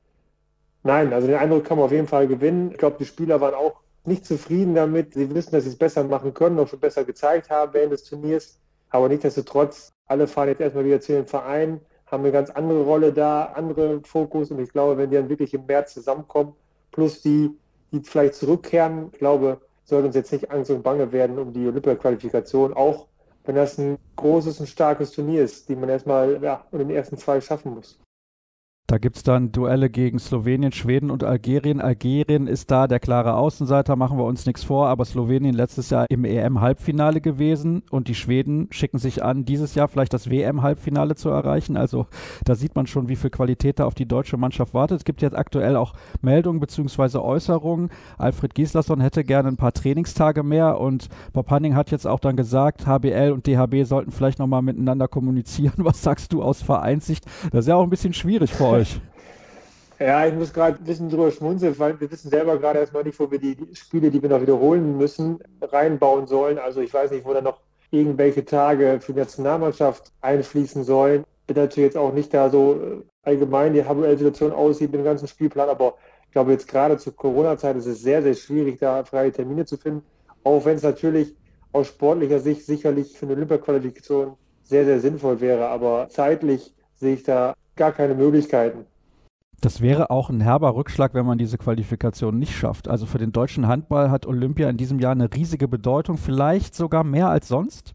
Nein, 0.82 1.12
also 1.12 1.26
den 1.26 1.36
Eindruck 1.36 1.64
kann 1.64 1.78
man 1.78 1.86
auf 1.86 1.92
jeden 1.92 2.06
Fall 2.06 2.28
gewinnen. 2.28 2.70
Ich 2.72 2.78
glaube, 2.78 2.96
die 2.98 3.04
Spieler 3.04 3.40
waren 3.40 3.54
auch 3.54 3.80
nicht 4.04 4.24
zufrieden 4.24 4.74
damit. 4.74 5.14
Sie 5.14 5.34
wissen, 5.34 5.52
dass 5.52 5.64
sie 5.64 5.70
es 5.70 5.78
besser 5.78 6.04
machen 6.04 6.34
können, 6.34 6.58
auch 6.58 6.68
schon 6.68 6.80
besser 6.80 7.04
gezeigt 7.04 7.50
haben 7.50 7.72
während 7.74 7.92
des 7.92 8.04
Turniers. 8.04 8.58
Aber 8.90 9.08
nichtsdestotrotz, 9.08 9.92
alle 10.06 10.26
fahren 10.26 10.48
jetzt 10.48 10.60
erstmal 10.60 10.84
wieder 10.84 11.00
zu 11.00 11.12
den 11.12 11.26
Vereinen, 11.26 11.80
haben 12.06 12.24
eine 12.24 12.32
ganz 12.32 12.50
andere 12.50 12.82
Rolle 12.82 13.12
da, 13.12 13.44
andere 13.54 14.00
Fokus. 14.04 14.50
Und 14.50 14.60
ich 14.60 14.72
glaube, 14.72 14.96
wenn 14.96 15.10
die 15.10 15.16
dann 15.16 15.28
wirklich 15.28 15.54
im 15.54 15.66
März 15.66 15.94
zusammenkommen, 15.94 16.54
plus 16.90 17.22
die, 17.22 17.56
die 17.92 18.00
vielleicht 18.00 18.34
zurückkehren, 18.34 19.10
ich 19.12 19.18
glaube, 19.18 19.60
sollte 19.84 20.06
uns 20.06 20.16
jetzt 20.16 20.32
nicht 20.32 20.50
Angst 20.50 20.70
und 20.70 20.82
Bange 20.82 21.12
werden 21.12 21.38
um 21.38 21.52
die 21.52 21.66
Olympia-Qualifikation, 21.66 22.72
auch 22.74 23.06
wenn 23.44 23.54
das 23.54 23.78
ein 23.78 23.98
großes 24.16 24.60
und 24.60 24.66
starkes 24.68 25.12
Turnier 25.12 25.44
ist, 25.44 25.68
die 25.68 25.76
man 25.76 25.88
erstmal 25.88 26.42
ja, 26.42 26.64
in 26.72 26.78
den 26.78 26.90
ersten 26.90 27.16
zwei 27.16 27.40
schaffen 27.40 27.74
muss. 27.74 27.98
Da 28.90 28.98
gibt 28.98 29.18
es 29.18 29.22
dann 29.22 29.52
Duelle 29.52 29.88
gegen 29.88 30.18
Slowenien, 30.18 30.72
Schweden 30.72 31.12
und 31.12 31.22
Algerien. 31.22 31.80
Algerien 31.80 32.48
ist 32.48 32.72
da 32.72 32.88
der 32.88 32.98
klare 32.98 33.34
Außenseiter, 33.34 33.94
machen 33.94 34.18
wir 34.18 34.24
uns 34.24 34.46
nichts 34.46 34.64
vor, 34.64 34.88
aber 34.88 35.04
Slowenien 35.04 35.54
letztes 35.54 35.90
Jahr 35.90 36.06
im 36.10 36.24
EM-Halbfinale 36.24 37.20
gewesen 37.20 37.84
und 37.92 38.08
die 38.08 38.16
Schweden 38.16 38.66
schicken 38.72 38.98
sich 38.98 39.22
an, 39.22 39.44
dieses 39.44 39.76
Jahr 39.76 39.86
vielleicht 39.86 40.12
das 40.12 40.28
WM-Halbfinale 40.28 41.14
zu 41.14 41.28
erreichen. 41.28 41.76
Also 41.76 42.08
da 42.44 42.56
sieht 42.56 42.74
man 42.74 42.88
schon, 42.88 43.08
wie 43.08 43.14
viel 43.14 43.30
Qualität 43.30 43.78
da 43.78 43.84
auf 43.84 43.94
die 43.94 44.06
deutsche 44.06 44.36
Mannschaft 44.36 44.74
wartet. 44.74 44.98
Es 44.98 45.04
gibt 45.04 45.22
jetzt 45.22 45.36
aktuell 45.36 45.76
auch 45.76 45.94
Meldungen 46.20 46.58
bzw. 46.58 47.18
Äußerungen. 47.18 47.90
Alfred 48.18 48.56
Gislason 48.56 49.00
hätte 49.00 49.22
gerne 49.22 49.50
ein 49.50 49.56
paar 49.56 49.72
Trainingstage 49.72 50.42
mehr 50.42 50.80
und 50.80 51.06
Bob 51.32 51.48
Hanning 51.52 51.76
hat 51.76 51.92
jetzt 51.92 52.08
auch 52.08 52.18
dann 52.18 52.34
gesagt, 52.34 52.88
HBL 52.88 53.30
und 53.30 53.46
DHB 53.46 53.84
sollten 53.84 54.10
vielleicht 54.10 54.40
nochmal 54.40 54.62
miteinander 54.62 55.06
kommunizieren. 55.06 55.74
Was 55.76 56.02
sagst 56.02 56.32
du 56.32 56.42
aus 56.42 56.60
Vereinssicht? 56.60 57.24
Das 57.52 57.60
ist 57.60 57.68
ja 57.68 57.76
auch 57.76 57.84
ein 57.84 57.90
bisschen 57.90 58.14
schwierig 58.14 58.52
für 58.52 58.66
euch 58.66 58.79
euch? 58.80 59.00
Ja, 59.98 60.26
ich 60.26 60.34
muss 60.34 60.52
gerade 60.52 60.78
ein 60.78 60.84
bisschen 60.84 61.10
drüber 61.10 61.30
schmunzeln, 61.30 61.78
weil 61.78 62.00
wir 62.00 62.10
wissen 62.10 62.30
selber 62.30 62.58
gerade 62.58 62.78
erstmal 62.78 63.04
nicht, 63.04 63.20
wo 63.20 63.30
wir 63.30 63.38
die 63.38 63.56
Spiele, 63.74 64.10
die 64.10 64.22
wir 64.22 64.30
noch 64.30 64.40
wiederholen 64.40 64.96
müssen, 64.96 65.38
reinbauen 65.60 66.26
sollen. 66.26 66.58
Also 66.58 66.80
ich 66.80 66.92
weiß 66.92 67.10
nicht, 67.10 67.26
wo 67.26 67.34
da 67.34 67.42
noch 67.42 67.60
irgendwelche 67.90 68.44
Tage 68.44 68.98
für 69.00 69.12
die 69.12 69.18
Nationalmannschaft 69.18 70.10
einfließen 70.22 70.84
sollen. 70.84 71.24
Bin 71.46 71.56
natürlich 71.56 71.88
jetzt 71.88 71.98
auch 71.98 72.14
nicht 72.14 72.32
da 72.32 72.48
so 72.48 72.80
äh, 72.80 73.28
allgemein 73.28 73.74
die 73.74 73.84
HBL-Situation 73.84 74.52
aussieht 74.52 74.90
mit 74.90 75.00
dem 75.00 75.04
ganzen 75.04 75.28
Spielplan, 75.28 75.68
aber 75.68 75.96
ich 76.24 76.32
glaube 76.32 76.52
jetzt 76.52 76.68
gerade 76.68 76.96
zur 76.96 77.14
Corona-Zeit 77.14 77.76
ist 77.76 77.86
es 77.86 78.00
sehr, 78.00 78.22
sehr 78.22 78.34
schwierig, 78.34 78.78
da 78.78 79.04
freie 79.04 79.32
Termine 79.32 79.66
zu 79.66 79.76
finden. 79.76 80.02
Auch 80.44 80.64
wenn 80.64 80.76
es 80.76 80.82
natürlich 80.82 81.36
aus 81.72 81.88
sportlicher 81.88 82.38
Sicht 82.38 82.64
sicherlich 82.64 83.18
für 83.18 83.26
eine 83.26 83.34
Olympia-Qualifikation 83.34 84.36
sehr, 84.62 84.84
sehr 84.84 85.00
sinnvoll 85.00 85.40
wäre. 85.40 85.66
Aber 85.66 86.08
zeitlich 86.08 86.72
sehe 86.94 87.14
ich 87.14 87.24
da 87.24 87.54
gar 87.80 87.92
keine 87.92 88.14
Möglichkeiten. 88.14 88.84
Das 89.62 89.80
wäre 89.80 90.10
auch 90.10 90.28
ein 90.28 90.42
herber 90.42 90.74
Rückschlag, 90.74 91.14
wenn 91.14 91.24
man 91.24 91.38
diese 91.38 91.56
Qualifikation 91.56 92.38
nicht 92.38 92.54
schafft. 92.54 92.88
Also 92.88 93.06
für 93.06 93.16
den 93.16 93.32
deutschen 93.32 93.68
Handball 93.68 94.10
hat 94.10 94.26
Olympia 94.26 94.68
in 94.68 94.76
diesem 94.76 94.98
Jahr 94.98 95.12
eine 95.12 95.32
riesige 95.32 95.66
Bedeutung, 95.66 96.18
vielleicht 96.18 96.74
sogar 96.74 97.04
mehr 97.04 97.28
als 97.28 97.48
sonst. 97.48 97.94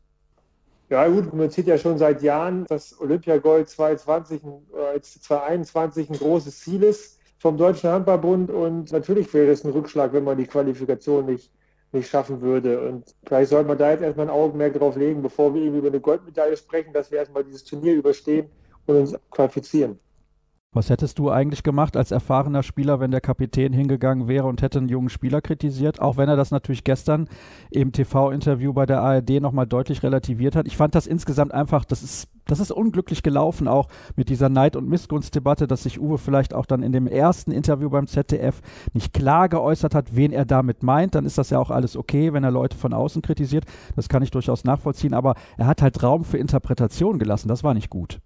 Ja 0.90 1.08
gut, 1.08 1.34
man 1.34 1.52
sieht 1.52 1.68
ja 1.68 1.78
schon 1.78 2.00
seit 2.00 2.24
Jahren, 2.24 2.66
dass 2.66 3.00
Olympiagold 3.00 3.70
2020 3.70 4.44
oder 4.44 5.02
2021 5.02 6.10
ein 6.10 6.18
großes 6.18 6.60
Ziel 6.60 6.82
ist 6.82 7.20
vom 7.38 7.58
Deutschen 7.58 7.92
Handballbund 7.92 8.50
und 8.50 8.92
natürlich 8.92 9.32
wäre 9.36 9.52
es 9.52 9.64
ein 9.64 9.72
Rückschlag, 9.72 10.14
wenn 10.14 10.24
man 10.24 10.38
die 10.38 10.48
Qualifikation 10.48 11.28
nicht, 11.28 11.52
nicht 11.92 12.10
schaffen 12.10 12.42
würde. 12.42 12.88
Und 12.88 13.16
vielleicht 13.26 13.50
sollte 13.50 13.68
man 13.68 13.78
da 13.78 13.92
jetzt 13.92 14.02
erstmal 14.02 14.28
ein 14.28 14.34
Augenmerk 14.34 14.74
drauf 14.74 14.96
legen, 14.96 15.22
bevor 15.22 15.54
wir 15.54 15.62
irgendwie 15.62 15.80
über 15.80 15.90
eine 15.90 16.00
Goldmedaille 16.00 16.58
sprechen, 16.58 16.94
dass 16.94 17.12
wir 17.12 17.20
erstmal 17.20 17.44
dieses 17.44 17.64
Turnier 17.64 17.94
überstehen 17.94 18.50
und 18.88 18.98
uns 18.98 19.16
qualifizieren. 19.32 20.00
Was 20.76 20.90
hättest 20.90 21.20
du 21.20 21.32
eigentlich 21.32 21.64
gemacht 21.64 21.96
als 21.96 22.12
erfahrener 22.12 22.62
Spieler, 22.62 23.00
wenn 23.00 23.10
der 23.10 23.22
Kapitän 23.22 23.72
hingegangen 23.72 24.28
wäre 24.28 24.46
und 24.48 24.62
hätte 24.62 24.80
einen 24.80 24.90
jungen 24.90 25.08
Spieler 25.08 25.40
kritisiert? 25.40 26.02
Auch 26.02 26.18
wenn 26.18 26.28
er 26.28 26.36
das 26.36 26.52
natürlich 26.52 26.84
gestern 26.84 27.30
im 27.72 27.94
TV-Interview 27.94 28.74
bei 28.74 28.86
der 28.86 29.00
ARD 29.00 29.40
nochmal 29.40 29.68
deutlich 29.68 30.04
relativiert 30.04 30.54
hat. 30.54 30.68
Ich 30.68 30.76
fand 30.76 30.94
das 30.94 31.08
insgesamt 31.08 31.54
einfach, 31.54 31.86
das 31.86 32.04
ist, 32.04 32.28
das 32.44 32.60
ist 32.60 32.72
unglücklich 32.72 33.24
gelaufen, 33.24 33.70
auch 33.70 33.88
mit 34.18 34.28
dieser 34.28 34.50
Neid- 34.50 34.76
und 34.76 34.90
Missgunstdebatte, 34.90 35.66
dass 35.66 35.84
sich 35.84 35.98
Uwe 35.98 36.18
vielleicht 36.18 36.54
auch 36.54 36.66
dann 36.66 36.84
in 36.84 36.92
dem 36.92 37.08
ersten 37.08 37.52
Interview 37.52 37.90
beim 37.90 38.08
ZDF 38.08 38.62
nicht 38.92 39.14
klar 39.14 39.48
geäußert 39.48 39.96
hat, 39.96 40.14
wen 40.14 40.34
er 40.34 40.44
damit 40.44 40.84
meint. 40.84 41.16
Dann 41.16 41.26
ist 41.26 41.38
das 41.38 41.52
ja 41.52 41.60
auch 41.60 41.72
alles 41.72 41.96
okay, 41.96 42.34
wenn 42.34 42.44
er 42.44 42.52
Leute 42.52 42.76
von 42.76 42.94
außen 42.94 43.22
kritisiert. 43.22 43.64
Das 43.96 44.10
kann 44.10 44.24
ich 44.24 44.32
durchaus 44.32 44.66
nachvollziehen. 44.66 45.14
Aber 45.14 45.36
er 45.56 45.68
hat 45.68 45.82
halt 45.82 46.04
Raum 46.04 46.26
für 46.26 46.38
Interpretation 46.38 47.18
gelassen. 47.18 47.48
Das 47.48 47.64
war 47.64 47.74
nicht 47.74 47.90
gut. 47.90 48.20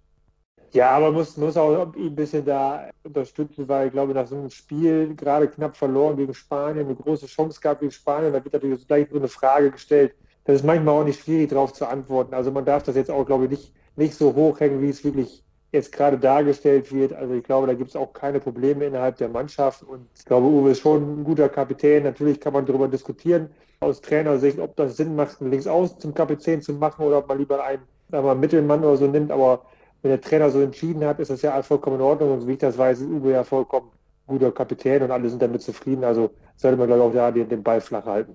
Ja, 0.72 0.90
aber 0.92 1.10
muss, 1.10 1.36
muss 1.36 1.56
auch 1.56 1.94
ihn 1.96 2.06
ein 2.08 2.14
bisschen 2.14 2.44
da 2.44 2.90
unterstützen, 3.02 3.68
weil 3.68 3.88
ich 3.88 3.92
glaube, 3.92 4.14
nach 4.14 4.26
so 4.26 4.36
einem 4.36 4.50
Spiel 4.50 5.16
gerade 5.16 5.48
knapp 5.48 5.76
verloren 5.76 6.16
gegen 6.16 6.32
Spanien, 6.32 6.86
eine 6.86 6.94
große 6.94 7.26
Chance 7.26 7.60
gab 7.60 7.80
gegen 7.80 7.90
Spanien, 7.90 8.32
da 8.32 8.44
wird 8.44 8.54
natürlich 8.54 8.86
gleich 8.86 9.08
so 9.10 9.16
eine 9.16 9.28
Frage 9.28 9.72
gestellt. 9.72 10.14
Das 10.44 10.56
ist 10.56 10.64
manchmal 10.64 11.00
auch 11.00 11.04
nicht 11.04 11.20
schwierig, 11.20 11.50
darauf 11.50 11.72
zu 11.72 11.86
antworten. 11.86 12.34
Also 12.34 12.52
man 12.52 12.64
darf 12.64 12.84
das 12.84 12.94
jetzt 12.94 13.10
auch, 13.10 13.26
glaube 13.26 13.44
ich, 13.44 13.50
nicht, 13.50 13.74
nicht 13.96 14.14
so 14.14 14.34
hochhängen, 14.34 14.80
wie 14.80 14.88
es 14.88 15.04
wirklich 15.04 15.44
jetzt 15.72 15.92
gerade 15.92 16.18
dargestellt 16.18 16.92
wird. 16.92 17.12
Also 17.12 17.34
ich 17.34 17.44
glaube, 17.44 17.66
da 17.66 17.74
gibt 17.74 17.90
es 17.90 17.96
auch 17.96 18.12
keine 18.12 18.40
Probleme 18.40 18.84
innerhalb 18.86 19.16
der 19.16 19.28
Mannschaft. 19.28 19.82
Und 19.82 20.06
ich 20.16 20.24
glaube, 20.24 20.46
Uwe 20.46 20.70
ist 20.70 20.80
schon 20.80 21.20
ein 21.20 21.24
guter 21.24 21.48
Kapitän. 21.48 22.04
Natürlich 22.04 22.40
kann 22.40 22.52
man 22.52 22.66
darüber 22.66 22.88
diskutieren, 22.88 23.50
aus 23.80 24.00
Trainersicht, 24.00 24.58
ob 24.58 24.76
das 24.76 24.96
Sinn 24.96 25.16
macht, 25.16 25.40
einen 25.40 25.50
Linksaußen 25.50 25.98
zum 26.00 26.14
Kapitän 26.14 26.62
zu 26.62 26.72
machen 26.74 27.04
oder 27.04 27.18
ob 27.18 27.28
man 27.28 27.38
lieber 27.38 27.62
einen 27.64 27.82
wir, 28.08 28.34
Mittelmann 28.34 28.84
oder 28.84 28.96
so 28.96 29.06
nimmt. 29.06 29.30
Aber 29.30 29.62
wenn 30.02 30.10
der 30.10 30.20
Trainer 30.20 30.50
so 30.50 30.60
entschieden 30.60 31.04
hat, 31.04 31.20
ist 31.20 31.30
das 31.30 31.42
ja 31.42 31.60
vollkommen 31.62 31.96
in 31.96 32.02
Ordnung. 32.02 32.32
Und 32.32 32.46
wie 32.46 32.52
ich 32.52 32.58
das 32.58 32.78
weiß, 32.78 33.00
ist 33.00 33.08
Uwe 33.08 33.32
ja 33.32 33.44
vollkommen 33.44 33.90
guter 34.26 34.52
Kapitän 34.52 35.02
und 35.02 35.10
alle 35.10 35.28
sind 35.28 35.42
damit 35.42 35.62
zufrieden. 35.62 36.04
Also 36.04 36.30
sollte 36.56 36.76
man, 36.76 36.86
glaube 36.86 37.02
ich, 37.02 37.08
auch 37.08 37.14
da 37.14 37.30
den, 37.30 37.48
den 37.48 37.62
Ball 37.62 37.80
flach 37.80 38.06
halten. 38.06 38.34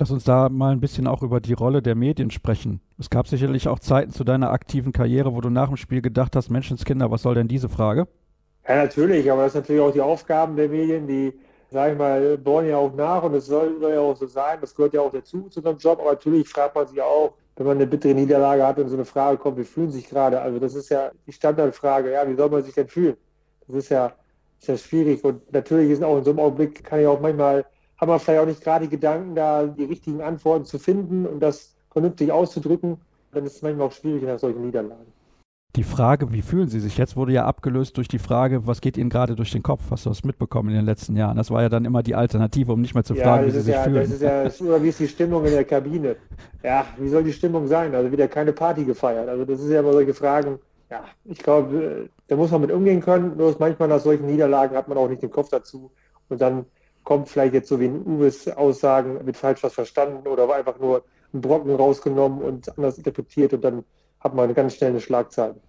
Lass 0.00 0.12
uns 0.12 0.22
da 0.22 0.48
mal 0.48 0.70
ein 0.70 0.80
bisschen 0.80 1.08
auch 1.08 1.22
über 1.22 1.40
die 1.40 1.54
Rolle 1.54 1.82
der 1.82 1.96
Medien 1.96 2.30
sprechen. 2.30 2.80
Es 2.98 3.10
gab 3.10 3.26
sicherlich 3.26 3.66
auch 3.66 3.80
Zeiten 3.80 4.12
zu 4.12 4.22
deiner 4.22 4.50
aktiven 4.52 4.92
Karriere, 4.92 5.34
wo 5.34 5.40
du 5.40 5.50
nach 5.50 5.66
dem 5.66 5.76
Spiel 5.76 6.00
gedacht 6.00 6.36
hast, 6.36 6.50
Menschenskinder, 6.50 7.10
was 7.10 7.22
soll 7.22 7.34
denn 7.34 7.48
diese 7.48 7.68
Frage? 7.68 8.06
Ja, 8.68 8.76
natürlich, 8.76 9.30
aber 9.30 9.42
das 9.42 9.54
sind 9.54 9.62
natürlich 9.62 9.82
auch 9.82 9.92
die 9.92 10.00
Aufgaben 10.00 10.54
der 10.54 10.68
Medien, 10.68 11.08
die, 11.08 11.32
sage 11.70 11.92
ich 11.92 11.98
mal, 11.98 12.38
bohren 12.38 12.68
ja 12.68 12.76
auch 12.76 12.94
nach 12.94 13.24
und 13.24 13.34
es 13.34 13.46
soll, 13.46 13.80
soll, 13.80 13.92
ja 13.92 14.00
auch 14.00 14.16
so 14.16 14.26
sein. 14.26 14.58
Das 14.60 14.72
gehört 14.72 14.94
ja 14.94 15.00
auch 15.00 15.10
dazu 15.10 15.48
zu 15.48 15.58
unserem 15.58 15.78
Job, 15.78 15.98
aber 15.98 16.12
natürlich 16.12 16.48
fragt 16.48 16.76
man 16.76 16.86
sich 16.86 17.02
auch, 17.02 17.34
wenn 17.58 17.66
man 17.66 17.76
eine 17.76 17.86
bittere 17.88 18.14
Niederlage 18.14 18.64
hat 18.64 18.78
und 18.78 18.88
so 18.88 18.94
eine 18.94 19.04
Frage 19.04 19.36
kommt, 19.36 19.58
wie 19.58 19.64
fühlen 19.64 19.90
sich 19.90 20.08
gerade? 20.08 20.40
Also 20.40 20.60
das 20.60 20.74
ist 20.74 20.90
ja 20.90 21.10
die 21.26 21.32
Standardfrage, 21.32 22.12
ja, 22.12 22.28
wie 22.28 22.36
soll 22.36 22.48
man 22.48 22.62
sich 22.62 22.74
denn 22.74 22.86
fühlen? 22.86 23.16
Das 23.66 23.76
ist 23.76 23.88
ja, 23.88 24.12
ist 24.60 24.68
ja 24.68 24.76
schwierig 24.76 25.24
und 25.24 25.52
natürlich 25.52 25.90
ist 25.90 26.04
auch 26.04 26.18
in 26.18 26.24
so 26.24 26.30
einem 26.30 26.38
Augenblick, 26.38 26.84
kann 26.84 27.00
ich 27.00 27.06
auch 27.06 27.20
manchmal, 27.20 27.66
haben 28.00 28.10
wir 28.10 28.18
vielleicht 28.20 28.40
auch 28.40 28.46
nicht 28.46 28.62
gerade 28.62 28.84
die 28.84 28.90
Gedanken, 28.90 29.34
da 29.34 29.66
die 29.66 29.84
richtigen 29.84 30.22
Antworten 30.22 30.64
zu 30.66 30.78
finden 30.78 31.26
und 31.26 31.40
das 31.40 31.74
vernünftig 31.90 32.30
auszudrücken, 32.30 33.00
dann 33.32 33.44
ist 33.44 33.56
es 33.56 33.62
manchmal 33.62 33.88
auch 33.88 33.92
schwierig 33.92 34.22
nach 34.22 34.38
solchen 34.38 34.62
Niederlagen. 34.62 35.17
Die 35.76 35.84
Frage, 35.84 36.32
wie 36.32 36.42
fühlen 36.42 36.68
Sie 36.68 36.80
sich 36.80 36.96
jetzt, 36.96 37.14
wurde 37.14 37.32
ja 37.32 37.44
abgelöst 37.44 37.98
durch 37.98 38.08
die 38.08 38.18
Frage, 38.18 38.66
was 38.66 38.80
geht 38.80 38.96
Ihnen 38.96 39.10
gerade 39.10 39.36
durch 39.36 39.52
den 39.52 39.62
Kopf? 39.62 39.82
Hast 39.90 40.06
du 40.06 40.10
das 40.10 40.24
mitbekommen 40.24 40.70
in 40.70 40.76
den 40.76 40.86
letzten 40.86 41.14
Jahren? 41.14 41.36
Das 41.36 41.50
war 41.50 41.62
ja 41.62 41.68
dann 41.68 41.84
immer 41.84 42.02
die 42.02 42.14
Alternative, 42.14 42.72
um 42.72 42.80
nicht 42.80 42.94
mehr 42.94 43.04
zu 43.04 43.14
ja, 43.14 43.24
fragen, 43.24 43.46
wie 43.46 43.50
Sie 43.50 43.60
sich 43.60 43.74
ja, 43.74 43.82
fühlen. 43.82 44.02
Das 44.02 44.10
ist 44.10 44.60
ja, 44.60 44.66
oder 44.66 44.82
wie 44.82 44.88
ist 44.88 44.98
die 44.98 45.08
Stimmung 45.08 45.44
in 45.44 45.52
der 45.52 45.64
Kabine? 45.64 46.16
Ja, 46.62 46.86
wie 46.96 47.08
soll 47.08 47.22
die 47.22 47.32
Stimmung 47.32 47.68
sein? 47.68 47.94
Also 47.94 48.10
wieder 48.10 48.28
keine 48.28 48.52
Party 48.52 48.84
gefeiert. 48.84 49.28
Also 49.28 49.44
das 49.44 49.60
ist 49.60 49.70
ja 49.70 49.80
immer 49.80 49.92
solche 49.92 50.14
Fragen. 50.14 50.58
Ja, 50.90 51.04
ich 51.24 51.38
glaube, 51.38 52.08
da 52.28 52.36
muss 52.36 52.50
man 52.50 52.62
mit 52.62 52.72
umgehen 52.72 53.00
können. 53.00 53.36
Nur 53.36 53.54
manchmal 53.58 53.88
nach 53.88 54.00
solchen 54.00 54.26
Niederlagen 54.26 54.74
hat 54.74 54.88
man 54.88 54.96
auch 54.96 55.08
nicht 55.08 55.22
den 55.22 55.30
Kopf 55.30 55.50
dazu. 55.50 55.92
Und 56.30 56.40
dann 56.40 56.64
kommt 57.04 57.28
vielleicht 57.28 57.54
jetzt 57.54 57.68
so 57.68 57.78
wie 57.78 57.86
in 57.86 58.04
Uwes 58.04 58.48
Aussagen 58.48 59.24
mit 59.24 59.36
falsch 59.36 59.62
was 59.62 59.74
verstanden 59.74 60.26
oder 60.26 60.52
einfach 60.52 60.78
nur 60.78 61.04
einen 61.32 61.42
Brocken 61.42 61.74
rausgenommen 61.74 62.42
und 62.42 62.76
anders 62.76 62.96
interpretiert 62.98 63.52
und 63.52 63.62
dann 63.62 63.84
hat 64.20 64.34
man 64.34 64.52
ganz 64.54 64.74
schnell 64.76 64.90
eine 64.90 65.00
Schlagzeile. 65.00 65.60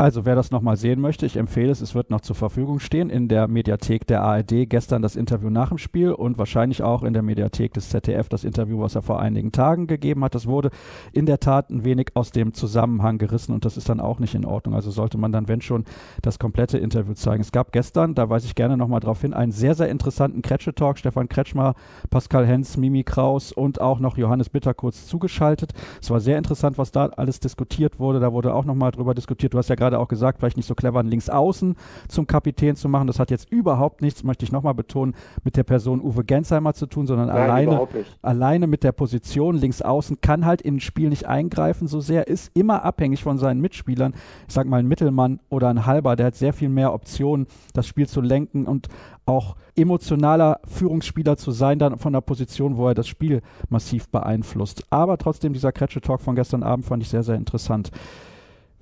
Also 0.00 0.24
wer 0.24 0.34
das 0.34 0.50
nochmal 0.50 0.78
sehen 0.78 0.98
möchte, 0.98 1.26
ich 1.26 1.36
empfehle 1.36 1.70
es, 1.70 1.82
es 1.82 1.94
wird 1.94 2.08
noch 2.08 2.22
zur 2.22 2.34
Verfügung 2.34 2.80
stehen 2.80 3.10
in 3.10 3.28
der 3.28 3.48
Mediathek 3.48 4.06
der 4.06 4.22
ARD. 4.22 4.64
Gestern 4.66 5.02
das 5.02 5.14
Interview 5.14 5.50
nach 5.50 5.68
dem 5.68 5.76
Spiel 5.76 6.12
und 6.12 6.38
wahrscheinlich 6.38 6.82
auch 6.82 7.02
in 7.02 7.12
der 7.12 7.20
Mediathek 7.20 7.74
des 7.74 7.90
ZDF 7.90 8.30
das 8.30 8.44
Interview, 8.44 8.80
was 8.80 8.94
er 8.94 9.02
vor 9.02 9.20
einigen 9.20 9.52
Tagen 9.52 9.86
gegeben 9.86 10.24
hat. 10.24 10.34
Das 10.34 10.46
wurde 10.46 10.70
in 11.12 11.26
der 11.26 11.38
Tat 11.38 11.68
ein 11.68 11.84
wenig 11.84 12.12
aus 12.14 12.30
dem 12.30 12.54
Zusammenhang 12.54 13.18
gerissen 13.18 13.52
und 13.52 13.66
das 13.66 13.76
ist 13.76 13.90
dann 13.90 14.00
auch 14.00 14.20
nicht 14.20 14.34
in 14.34 14.46
Ordnung. 14.46 14.74
Also 14.74 14.90
sollte 14.90 15.18
man 15.18 15.32
dann, 15.32 15.48
wenn 15.48 15.60
schon, 15.60 15.84
das 16.22 16.38
komplette 16.38 16.78
Interview 16.78 17.12
zeigen. 17.12 17.42
Es 17.42 17.52
gab 17.52 17.70
gestern, 17.70 18.14
da 18.14 18.30
weise 18.30 18.46
ich 18.46 18.54
gerne 18.54 18.78
nochmal 18.78 19.00
drauf 19.00 19.20
hin, 19.20 19.34
einen 19.34 19.52
sehr, 19.52 19.74
sehr 19.74 19.90
interessanten 19.90 20.40
Kretsche-Talk. 20.40 20.96
Stefan 20.96 21.28
Kretschmer, 21.28 21.74
Pascal 22.08 22.46
Hens, 22.46 22.78
Mimi 22.78 23.04
Kraus 23.04 23.52
und 23.52 23.82
auch 23.82 24.00
noch 24.00 24.16
Johannes 24.16 24.48
Bitter 24.48 24.72
kurz 24.72 25.06
zugeschaltet. 25.06 25.74
Es 26.00 26.08
war 26.08 26.20
sehr 26.20 26.38
interessant, 26.38 26.78
was 26.78 26.90
da 26.90 27.08
alles 27.08 27.38
diskutiert 27.38 27.98
wurde. 27.98 28.18
Da 28.18 28.32
wurde 28.32 28.54
auch 28.54 28.64
nochmal 28.64 28.92
drüber 28.92 29.12
diskutiert. 29.12 29.52
Du 29.52 29.58
hast 29.58 29.68
ja 29.68 29.74
gerade 29.74 29.89
gerade 29.90 30.02
auch 30.02 30.08
gesagt, 30.08 30.38
vielleicht 30.38 30.56
nicht 30.56 30.66
so 30.66 30.74
clever, 30.74 31.00
einen 31.00 31.10
Linksaußen 31.10 31.76
zum 32.08 32.26
Kapitän 32.26 32.76
zu 32.76 32.88
machen. 32.88 33.06
Das 33.06 33.18
hat 33.18 33.30
jetzt 33.30 33.50
überhaupt 33.50 34.02
nichts, 34.02 34.22
möchte 34.22 34.44
ich 34.44 34.52
nochmal 34.52 34.74
betonen, 34.74 35.14
mit 35.44 35.56
der 35.56 35.64
Person 35.64 36.00
Uwe 36.00 36.24
Gensheimer 36.24 36.74
zu 36.74 36.86
tun, 36.86 37.06
sondern 37.06 37.28
Nein, 37.28 37.36
alleine, 37.36 37.88
alleine 38.22 38.66
mit 38.66 38.84
der 38.84 38.92
Position 38.92 39.56
Linksaußen 39.56 40.20
kann 40.20 40.46
halt 40.46 40.62
in 40.62 40.76
ein 40.76 40.80
Spiel 40.80 41.08
nicht 41.08 41.26
eingreifen 41.26 41.88
so 41.88 42.00
sehr, 42.00 42.28
ist 42.28 42.56
immer 42.56 42.84
abhängig 42.84 43.22
von 43.22 43.38
seinen 43.38 43.60
Mitspielern. 43.60 44.14
Ich 44.46 44.54
sag 44.54 44.66
mal, 44.66 44.78
ein 44.78 44.86
Mittelmann 44.86 45.40
oder 45.48 45.68
ein 45.68 45.86
Halber, 45.86 46.16
der 46.16 46.26
hat 46.26 46.36
sehr 46.36 46.52
viel 46.52 46.68
mehr 46.68 46.94
Optionen, 46.94 47.46
das 47.74 47.86
Spiel 47.86 48.06
zu 48.06 48.20
lenken 48.20 48.66
und 48.66 48.88
auch 49.26 49.56
emotionaler 49.76 50.60
Führungsspieler 50.66 51.36
zu 51.36 51.52
sein, 51.52 51.78
dann 51.78 51.98
von 51.98 52.12
der 52.12 52.20
Position, 52.20 52.76
wo 52.76 52.88
er 52.88 52.94
das 52.94 53.08
Spiel 53.08 53.42
massiv 53.68 54.08
beeinflusst. 54.08 54.84
Aber 54.90 55.18
trotzdem, 55.18 55.52
dieser 55.52 55.72
Kretsche-Talk 55.72 56.20
von 56.20 56.34
gestern 56.34 56.62
Abend 56.62 56.84
fand 56.84 57.02
ich 57.02 57.08
sehr, 57.08 57.22
sehr 57.22 57.36
interessant. 57.36 57.90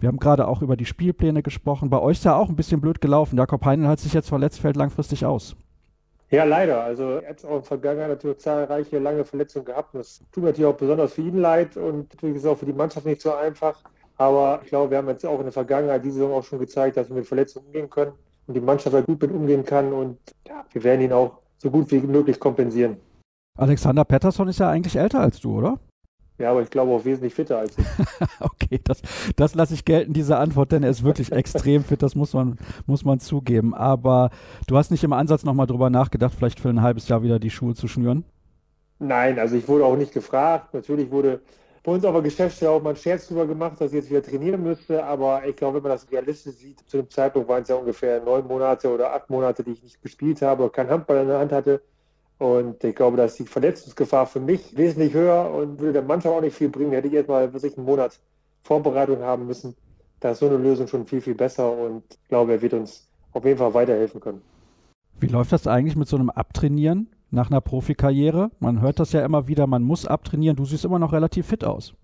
Wir 0.01 0.09
haben 0.09 0.19
gerade 0.19 0.47
auch 0.47 0.63
über 0.63 0.77
die 0.77 0.85
Spielpläne 0.85 1.43
gesprochen. 1.43 1.91
Bei 1.91 2.01
euch 2.01 2.19
ist 2.19 2.25
ja 2.25 2.37
auch 2.37 2.49
ein 2.49 2.57
bisschen 2.57 2.81
blöd 2.81 3.01
gelaufen. 3.01 3.37
Jakob 3.37 3.65
Heinen 3.65 3.89
hat 3.89 3.99
sich 3.99 4.13
jetzt 4.13 4.29
verletzt, 4.29 4.61
fällt 4.61 4.77
langfristig 4.77 5.25
aus. 5.27 5.57
Ja, 6.31 6.45
leider. 6.45 6.83
Also 6.83 7.19
er 7.19 7.31
hat 7.31 7.45
auch 7.45 7.51
in 7.51 7.55
der 7.57 7.63
Vergangenheit 7.63 8.09
natürlich 8.11 8.39
zahlreiche 8.39 8.99
lange 8.99 9.25
Verletzungen 9.25 9.65
gehabt. 9.65 9.95
Das 9.95 10.23
tut 10.31 10.45
natürlich 10.45 10.67
auch 10.67 10.77
besonders 10.77 11.15
für 11.15 11.23
ihn 11.23 11.39
leid 11.39 11.77
und 11.77 12.13
natürlich 12.15 12.37
ist 12.37 12.45
es 12.45 12.51
auch 12.51 12.59
für 12.59 12.67
die 12.67 12.73
Mannschaft 12.73 13.07
nicht 13.07 13.23
so 13.23 13.35
einfach. 13.35 13.83
Aber 14.19 14.61
ich 14.63 14.69
glaube, 14.69 14.91
wir 14.91 14.99
haben 14.99 15.09
jetzt 15.09 15.25
auch 15.25 15.39
in 15.39 15.45
der 15.45 15.53
Vergangenheit 15.53 16.05
diese 16.05 16.17
Saison 16.17 16.33
auch 16.33 16.45
schon 16.45 16.59
gezeigt, 16.59 16.97
dass 16.97 17.09
wir 17.09 17.17
mit 17.17 17.27
Verletzungen 17.27 17.67
umgehen 17.67 17.89
können 17.89 18.13
und 18.47 18.55
die 18.55 18.61
Mannschaft 18.61 18.95
halt 18.95 19.07
gut 19.07 19.23
mit 19.23 19.33
umgehen 19.33 19.65
kann. 19.65 19.93
Und 19.93 20.19
ja, 20.47 20.65
wir 20.73 20.85
werden 20.85 21.01
ihn 21.01 21.13
auch 21.13 21.39
so 21.57 21.71
gut 21.71 21.91
wie 21.91 22.01
möglich 22.01 22.39
kompensieren. 22.39 22.99
Alexander 23.57 24.05
Pettersson 24.05 24.49
ist 24.49 24.61
ja 24.61 24.69
eigentlich 24.71 24.97
älter 24.97 25.21
als 25.21 25.41
du, 25.41 25.59
oder? 25.59 25.79
Ja, 26.39 26.53
aber 26.53 26.63
ich 26.63 26.71
glaube 26.71 26.93
auch 26.93 27.05
wesentlich 27.05 27.35
fitter 27.35 27.59
als 27.59 27.77
ich. 27.77 27.85
okay, 28.41 28.81
das, 28.85 29.03
das 29.35 29.55
lasse 29.55 29.75
ich 29.75 29.85
gelten, 29.85 30.13
diese 30.13 30.39
Antwort, 30.39 30.71
denn 30.71 30.85
er 30.85 30.91
ist 30.91 31.03
wirklich 31.03 31.33
extrem 31.39 31.83
fit, 31.83 32.03
das 32.03 32.15
muss 32.15 32.33
man, 32.33 32.59
muss 32.87 33.05
man 33.05 33.19
zugeben. 33.19 33.75
Aber 33.75 34.31
du 34.69 34.77
hast 34.77 34.91
nicht 34.91 35.03
im 35.03 35.13
Ansatz 35.13 35.45
nochmal 35.45 35.67
drüber 35.67 35.91
nachgedacht, 35.91 36.35
vielleicht 36.37 36.61
für 36.61 36.69
ein 36.69 36.83
halbes 36.83 37.09
Jahr 37.09 37.23
wieder 37.23 37.39
die 37.41 37.51
Schuhe 37.51 37.75
zu 37.75 37.89
schnüren? 37.89 38.25
Nein, 39.01 39.39
also 39.39 39.57
ich 39.57 39.67
wurde 39.69 39.85
auch 39.85 39.97
nicht 39.97 40.13
gefragt. 40.13 40.75
Natürlich 40.75 41.11
wurde 41.11 41.41
bei 41.83 41.93
uns 41.93 42.05
aber 42.05 42.23
Geschäftsstelle 42.23 42.71
auch 42.71 42.83
mal 42.83 42.91
ein 42.91 42.97
Scherz 42.97 43.29
drüber 43.29 43.47
gemacht, 43.47 43.81
dass 43.81 43.93
ich 43.93 43.99
jetzt 43.99 44.11
wieder 44.11 44.23
trainieren 44.23 44.63
müsste. 44.63 45.05
Aber 45.05 45.47
ich 45.47 45.57
glaube, 45.57 45.77
wenn 45.77 45.85
man 45.85 45.93
das 45.93 46.11
realistisch 46.11 46.57
sieht, 46.57 46.81
zu 46.89 46.99
dem 46.99 47.11
Zeitpunkt 47.11 47.49
waren 47.49 47.63
es 47.63 47.69
ja 47.69 47.77
ungefähr 47.77 48.23
neun 48.23 48.47
Monate 48.47 48.93
oder 48.93 49.13
acht 49.15 49.31
Monate, 49.31 49.65
die 49.65 49.73
ich 49.73 49.83
nicht 49.83 50.03
gespielt 50.03 50.43
habe 50.43 50.65
oder 50.65 50.73
keinen 50.73 50.91
Handball 50.91 51.23
in 51.23 51.29
der 51.29 51.39
Hand 51.39 51.53
hatte. 51.53 51.81
Und 52.39 52.83
ich 52.85 52.95
glaube, 52.95 53.17
dass 53.17 53.35
die 53.35 53.45
Verletzungsgefahr 53.45 54.27
für 54.27 54.41
mich 54.41 54.77
wesentlich 54.77 55.13
höher 55.13 55.51
und 55.51 55.81
würde 55.81 55.95
der 55.95 56.03
Mannschaft 56.03 56.35
auch 56.35 56.41
nicht 56.41 56.57
viel 56.57 56.69
bringen. 56.69 56.93
Hätte 56.93 57.09
ich 57.09 57.15
erstmal 57.15 57.51
für 57.51 57.59
sich 57.59 57.77
einen 57.77 57.87
Monat 57.87 58.19
Vorbereitung 58.63 59.23
haben 59.23 59.47
müssen. 59.47 59.75
Da 60.21 60.31
ist 60.31 60.39
so 60.39 60.47
eine 60.47 60.57
Lösung 60.57 60.87
schon 60.87 61.07
viel, 61.07 61.21
viel 61.21 61.35
besser 61.35 61.71
und 61.71 62.03
ich 62.11 62.29
glaube, 62.29 62.53
er 62.53 62.63
wird 62.63 62.75
uns 62.75 63.09
auf 63.33 63.45
jeden 63.45 63.59
Fall 63.59 63.75
weiterhelfen 63.75 64.21
können. 64.21 64.43
Wie 65.21 65.27
läuft 65.27 65.53
das 65.53 65.67
eigentlich 65.67 65.97
mit 65.97 66.09
so 66.09 66.17
einem 66.17 66.31
Abtrainieren 66.31 67.09
nach 67.31 67.51
einer 67.51 67.61
Profikarriere? 67.61 68.51
Man 68.61 68.81
hört 68.81 69.01
das 69.01 69.13
ja 69.13 69.25
immer 69.25 69.49
wieder, 69.49 69.67
man 69.67 69.83
muss 69.83 70.07
abtrainieren. 70.07 70.57
Du 70.57 70.65
siehst 70.65 70.85
immer 70.85 70.99
noch 70.99 71.13
relativ 71.13 71.47
fit 71.47 71.65
aus. 71.65 71.95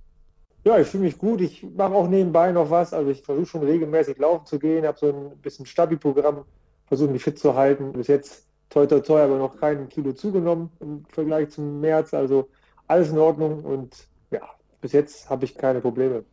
Ja, 0.64 0.78
ich 0.78 0.88
fühle 0.88 1.04
mich 1.04 1.18
gut. 1.18 1.40
Ich 1.40 1.64
mache 1.76 1.94
auch 1.94 2.08
nebenbei 2.08 2.50
noch 2.50 2.70
was. 2.70 2.92
Also 2.92 3.10
ich 3.10 3.22
versuche 3.22 3.46
schon 3.46 3.62
regelmäßig 3.62 4.18
laufen 4.18 4.46
zu 4.46 4.58
gehen, 4.58 4.86
habe 4.86 4.98
so 4.98 5.08
ein 5.08 5.38
bisschen 5.42 5.66
Stabi-Programm, 5.66 6.44
versuche 6.86 7.10
mich 7.10 7.22
fit 7.22 7.38
zu 7.38 7.54
halten. 7.54 7.92
Bis 7.92 8.08
jetzt 8.08 8.46
toi 8.74 8.86
toi 8.86 9.00
toi 9.00 9.22
aber 9.22 9.38
noch 9.38 9.56
kein 9.58 9.88
Kilo 9.88 10.12
zugenommen 10.12 10.70
im 10.80 11.04
Vergleich 11.08 11.50
zum 11.50 11.80
März. 11.80 12.12
Also 12.12 12.48
alles 12.88 13.10
in 13.10 13.18
Ordnung 13.18 13.64
und 13.64 14.08
ja, 14.30 14.40
bis 14.80 14.92
jetzt 14.92 15.30
habe 15.30 15.44
ich 15.44 15.56
keine 15.56 15.80
Probleme. 15.80 16.24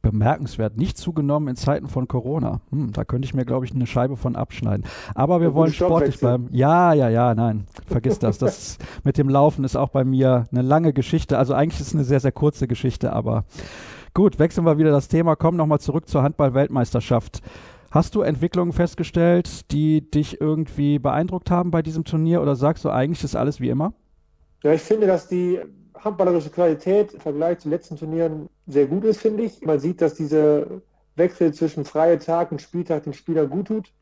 Bemerkenswert, 0.00 0.76
nicht 0.76 0.98
zugenommen 0.98 1.48
in 1.48 1.56
Zeiten 1.56 1.88
von 1.88 2.08
Corona. 2.08 2.60
Hm, 2.70 2.92
da 2.92 3.04
könnte 3.04 3.24
ich 3.24 3.32
mir, 3.32 3.46
glaube 3.46 3.64
ich, 3.64 3.74
eine 3.74 3.86
Scheibe 3.86 4.16
von 4.16 4.36
abschneiden. 4.36 4.84
Aber 5.14 5.40
wir 5.40 5.54
wollen 5.54 5.72
sportlich 5.72 6.18
bleiben. 6.18 6.48
Ja, 6.52 6.92
ja, 6.92 7.08
ja, 7.08 7.34
nein, 7.34 7.66
vergiss 7.86 8.18
das. 8.18 8.36
Das 8.36 8.78
mit 9.04 9.16
dem 9.16 9.30
Laufen 9.30 9.64
ist 9.64 9.76
auch 9.76 9.88
bei 9.88 10.04
mir 10.04 10.44
eine 10.52 10.60
lange 10.60 10.92
Geschichte. 10.92 11.38
Also 11.38 11.54
eigentlich 11.54 11.80
ist 11.80 11.88
es 11.88 11.94
eine 11.94 12.04
sehr, 12.04 12.20
sehr 12.20 12.32
kurze 12.32 12.68
Geschichte, 12.68 13.14
aber 13.14 13.44
gut, 14.12 14.38
wechseln 14.38 14.66
wir 14.66 14.76
wieder 14.76 14.90
das 14.90 15.08
Thema. 15.08 15.36
Kommen 15.36 15.56
nochmal 15.56 15.80
zurück 15.80 16.06
zur 16.06 16.22
Handball-Weltmeisterschaft. 16.22 17.40
Hast 17.94 18.16
du 18.16 18.22
Entwicklungen 18.22 18.72
festgestellt, 18.72 19.70
die 19.70 20.10
dich 20.10 20.40
irgendwie 20.40 20.98
beeindruckt 20.98 21.52
haben 21.52 21.70
bei 21.70 21.80
diesem 21.80 22.02
Turnier 22.02 22.42
oder 22.42 22.56
sagst 22.56 22.84
du 22.84 22.90
eigentlich 22.90 23.22
ist 23.22 23.36
alles 23.36 23.60
wie 23.60 23.68
immer? 23.68 23.94
Ja, 24.64 24.72
ich 24.72 24.80
finde, 24.80 25.06
dass 25.06 25.28
die 25.28 25.60
handballerische 25.96 26.50
Qualität 26.50 27.14
im 27.14 27.20
Vergleich 27.20 27.60
zu 27.60 27.68
letzten 27.68 27.96
Turnieren 27.96 28.48
sehr 28.66 28.86
gut 28.86 29.04
ist, 29.04 29.20
finde 29.20 29.44
ich. 29.44 29.64
Man 29.64 29.78
sieht, 29.78 30.00
dass 30.00 30.14
dieser 30.14 30.66
Wechsel 31.14 31.54
zwischen 31.54 31.84
freie 31.84 32.18
Tag 32.18 32.50
und 32.50 32.60
Spieltag 32.60 33.04
den 33.04 33.12
Spielern 33.12 33.48
gut 33.48 33.68
tut 33.68 33.92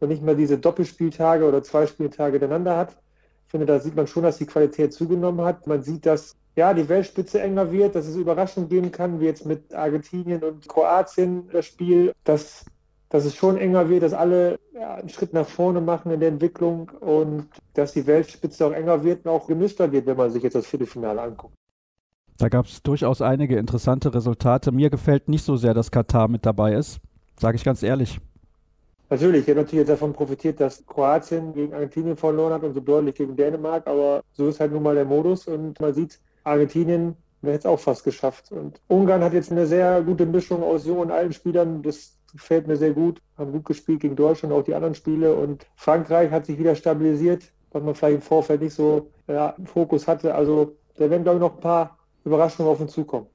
und 0.00 0.08
nicht 0.08 0.22
mehr 0.22 0.34
diese 0.34 0.56
Doppelspieltage 0.56 1.44
oder 1.44 1.62
zwei 1.62 1.86
Spieltage 1.86 2.38
hintereinander 2.38 2.78
hat. 2.78 2.96
Ich 3.44 3.50
finde, 3.50 3.66
da 3.66 3.80
sieht 3.80 3.94
man 3.94 4.06
schon, 4.06 4.22
dass 4.22 4.38
die 4.38 4.46
Qualität 4.46 4.94
zugenommen 4.94 5.44
hat. 5.44 5.66
Man 5.66 5.82
sieht, 5.82 6.06
dass 6.06 6.34
ja, 6.56 6.72
die 6.72 6.88
Weltspitze 6.88 7.42
enger 7.42 7.70
wird, 7.70 7.96
dass 7.96 8.06
es 8.06 8.16
Überraschungen 8.16 8.70
geben 8.70 8.92
kann, 8.92 9.20
wie 9.20 9.26
jetzt 9.26 9.44
mit 9.44 9.74
Argentinien 9.74 10.42
und 10.42 10.66
Kroatien 10.66 11.50
das 11.52 11.66
Spiel, 11.66 12.14
dass 12.24 12.64
dass 13.12 13.26
es 13.26 13.36
schon 13.36 13.58
enger 13.58 13.90
wird, 13.90 14.02
dass 14.02 14.14
alle 14.14 14.58
ja, 14.72 14.94
einen 14.94 15.10
Schritt 15.10 15.34
nach 15.34 15.46
vorne 15.46 15.82
machen 15.82 16.10
in 16.10 16.20
der 16.20 16.30
Entwicklung 16.30 16.90
und 17.00 17.46
dass 17.74 17.92
die 17.92 18.06
Weltspitze 18.06 18.66
auch 18.66 18.72
enger 18.72 19.04
wird 19.04 19.26
und 19.26 19.30
auch 19.30 19.46
gemischter 19.46 19.92
wird, 19.92 20.06
wenn 20.06 20.16
man 20.16 20.30
sich 20.30 20.42
jetzt 20.42 20.54
das 20.54 20.66
Viertelfinale 20.66 21.20
anguckt. 21.20 21.54
Da 22.38 22.48
gab 22.48 22.64
es 22.64 22.82
durchaus 22.82 23.20
einige 23.20 23.58
interessante 23.58 24.14
Resultate. 24.14 24.72
Mir 24.72 24.88
gefällt 24.88 25.28
nicht 25.28 25.44
so 25.44 25.56
sehr, 25.56 25.74
dass 25.74 25.90
Katar 25.90 26.26
mit 26.26 26.46
dabei 26.46 26.72
ist, 26.72 27.00
sage 27.38 27.56
ich 27.56 27.64
ganz 27.64 27.82
ehrlich. 27.82 28.18
Natürlich, 29.10 29.42
ich 29.42 29.48
habe 29.50 29.60
natürlich 29.60 29.80
jetzt 29.86 29.90
davon 29.90 30.14
profitiert, 30.14 30.58
dass 30.58 30.82
Kroatien 30.86 31.52
gegen 31.52 31.74
Argentinien 31.74 32.16
verloren 32.16 32.54
hat 32.54 32.62
und 32.62 32.72
so 32.72 32.80
deutlich 32.80 33.14
gegen 33.14 33.36
Dänemark, 33.36 33.86
aber 33.86 34.22
so 34.32 34.48
ist 34.48 34.58
halt 34.58 34.72
nun 34.72 34.82
mal 34.82 34.94
der 34.94 35.04
Modus 35.04 35.46
und 35.46 35.78
man 35.78 35.92
sieht, 35.92 36.18
Argentinien 36.44 37.14
wäre 37.42 37.52
jetzt 37.52 37.66
auch 37.66 37.78
fast 37.78 38.04
geschafft. 38.04 38.50
Und 38.52 38.80
Ungarn 38.88 39.22
hat 39.22 39.34
jetzt 39.34 39.52
eine 39.52 39.66
sehr 39.66 40.00
gute 40.00 40.24
Mischung 40.24 40.62
aus 40.62 40.86
jungen 40.86 41.02
und 41.02 41.10
alten 41.10 41.34
Spielern. 41.34 41.82
Das 41.82 42.16
gefällt 42.32 42.66
mir 42.66 42.76
sehr 42.76 42.92
gut. 42.92 43.20
Haben 43.36 43.52
gut 43.52 43.64
gespielt 43.64 44.00
gegen 44.00 44.16
Deutschland, 44.16 44.54
auch 44.54 44.64
die 44.64 44.74
anderen 44.74 44.94
Spiele. 44.94 45.34
Und 45.34 45.66
Frankreich 45.76 46.30
hat 46.30 46.46
sich 46.46 46.58
wieder 46.58 46.74
stabilisiert, 46.74 47.44
was 47.72 47.82
man 47.82 47.94
vielleicht 47.94 48.16
im 48.16 48.22
Vorfeld 48.22 48.62
nicht 48.62 48.74
so 48.74 49.08
ja, 49.28 49.50
im 49.58 49.66
Fokus 49.66 50.06
hatte. 50.06 50.34
Also 50.34 50.76
da 50.96 51.08
werden, 51.10 51.22
glaube 51.22 51.38
ich, 51.38 51.42
noch 51.42 51.54
ein 51.54 51.60
paar 51.60 51.98
Überraschungen 52.24 52.70
auf 52.70 52.80
uns 52.80 52.92
zukommen. 52.92 53.26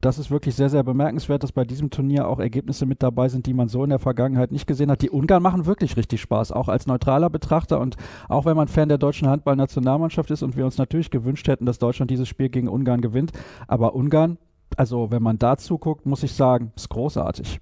Das 0.00 0.16
ist 0.16 0.30
wirklich 0.30 0.54
sehr, 0.54 0.70
sehr 0.70 0.84
bemerkenswert, 0.84 1.42
dass 1.42 1.50
bei 1.50 1.64
diesem 1.64 1.90
Turnier 1.90 2.28
auch 2.28 2.38
Ergebnisse 2.38 2.86
mit 2.86 3.02
dabei 3.02 3.28
sind, 3.28 3.46
die 3.46 3.52
man 3.52 3.66
so 3.66 3.82
in 3.82 3.90
der 3.90 3.98
Vergangenheit 3.98 4.52
nicht 4.52 4.68
gesehen 4.68 4.92
hat. 4.92 5.02
Die 5.02 5.10
Ungarn 5.10 5.42
machen 5.42 5.66
wirklich 5.66 5.96
richtig 5.96 6.20
Spaß, 6.20 6.52
auch 6.52 6.68
als 6.68 6.86
neutraler 6.86 7.30
Betrachter 7.30 7.80
und 7.80 7.96
auch 8.28 8.44
wenn 8.44 8.56
man 8.56 8.68
Fan 8.68 8.88
der 8.88 8.98
deutschen 8.98 9.28
Handballnationalmannschaft 9.28 10.30
ist 10.30 10.44
und 10.44 10.56
wir 10.56 10.64
uns 10.64 10.78
natürlich 10.78 11.10
gewünscht 11.10 11.48
hätten, 11.48 11.66
dass 11.66 11.80
Deutschland 11.80 12.12
dieses 12.12 12.28
Spiel 12.28 12.48
gegen 12.48 12.68
Ungarn 12.68 13.00
gewinnt. 13.00 13.32
Aber 13.66 13.96
Ungarn, 13.96 14.38
also 14.76 15.10
wenn 15.10 15.22
man 15.22 15.36
da 15.36 15.56
zuguckt, 15.56 16.06
muss 16.06 16.22
ich 16.22 16.32
sagen, 16.32 16.70
ist 16.76 16.90
großartig. 16.90 17.58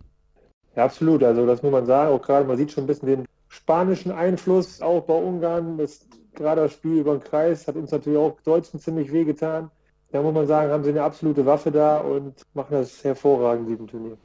Ja, 0.76 0.84
absolut. 0.84 1.24
Also 1.24 1.46
das 1.46 1.62
muss 1.62 1.72
man 1.72 1.86
sagen. 1.86 2.12
Auch 2.12 2.22
gerade, 2.22 2.46
man 2.46 2.56
sieht 2.56 2.70
schon 2.70 2.84
ein 2.84 2.86
bisschen 2.86 3.08
den 3.08 3.24
spanischen 3.48 4.12
Einfluss 4.12 4.80
auch 4.80 5.02
bei 5.02 5.14
Ungarn. 5.14 5.78
Das, 5.78 6.06
gerade 6.34 6.62
das 6.62 6.72
Spiel 6.74 6.98
über 6.98 7.16
den 7.16 7.24
Kreis 7.24 7.66
hat 7.66 7.76
uns 7.76 7.90
natürlich 7.90 8.18
auch 8.18 8.38
Deutschen 8.42 8.78
ziemlich 8.78 9.12
wehgetan. 9.12 9.70
Da 10.12 10.22
muss 10.22 10.34
man 10.34 10.46
sagen, 10.46 10.70
haben 10.70 10.84
sie 10.84 10.90
eine 10.90 11.02
absolute 11.02 11.44
Waffe 11.46 11.72
da 11.72 11.98
und 11.98 12.34
machen 12.54 12.72
das 12.72 13.02
hervorragend 13.02 13.68
diesem 13.68 13.88
Turnier. 13.88 14.16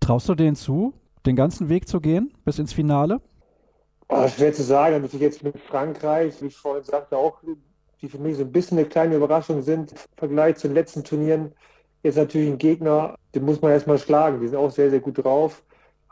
Traust 0.00 0.28
du 0.28 0.34
denen 0.34 0.56
zu, 0.56 0.94
den 1.26 1.36
ganzen 1.36 1.68
Weg 1.68 1.88
zu 1.88 2.00
gehen 2.00 2.32
bis 2.44 2.58
ins 2.58 2.72
Finale? 2.72 3.20
Oh, 4.08 4.26
schwer 4.28 4.52
zu 4.52 4.62
sagen. 4.62 5.02
Natürlich 5.02 5.20
jetzt 5.20 5.42
mit 5.42 5.58
Frankreich, 5.58 6.40
wie 6.40 6.46
ich 6.46 6.56
vorhin 6.56 6.84
sagte, 6.84 7.16
auch 7.16 7.40
die 8.00 8.08
für 8.08 8.18
mich 8.18 8.36
so 8.36 8.42
ein 8.42 8.52
bisschen 8.52 8.78
eine 8.78 8.88
kleine 8.88 9.16
Überraschung 9.16 9.62
sind 9.62 9.92
im 9.92 9.98
Vergleich 10.16 10.56
zu 10.56 10.68
den 10.68 10.74
letzten 10.74 11.04
Turnieren. 11.04 11.52
Jetzt 12.02 12.16
natürlich 12.16 12.50
ein 12.50 12.58
Gegner, 12.58 13.16
den 13.34 13.44
muss 13.44 13.62
man 13.62 13.70
erstmal 13.70 13.98
schlagen. 13.98 14.40
Die 14.40 14.48
sind 14.48 14.58
auch 14.58 14.70
sehr, 14.70 14.90
sehr 14.90 15.00
gut 15.00 15.24
drauf. 15.24 15.62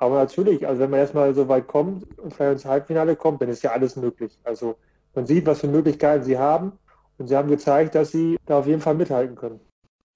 Aber 0.01 0.17
natürlich, 0.17 0.67
also 0.67 0.81
wenn 0.81 0.91
man 0.91 1.01
erstmal 1.01 1.35
so 1.35 1.47
weit 1.49 1.69
kommt 1.69 2.19
und 2.19 2.33
vielleicht 2.35 2.53
ins 2.53 2.65
Halbfinale 2.65 3.17
kommt, 3.17 3.43
dann 3.43 3.51
ist 3.51 3.63
ja 3.63 3.73
alles 3.73 3.97
möglich. 3.97 4.39
Also 4.45 4.77
man 5.15 5.27
sieht, 5.27 5.47
was 5.47 5.61
für 5.61 5.69
Möglichkeiten 5.69 6.25
sie 6.25 6.39
haben 6.39 6.73
und 7.19 7.29
sie 7.29 7.37
haben 7.37 7.51
gezeigt, 7.51 7.95
dass 7.95 8.11
sie 8.11 8.39
da 8.47 8.59
auf 8.61 8.67
jeden 8.67 8.81
Fall 8.81 8.95
mithalten 8.95 9.37
können. 9.37 9.61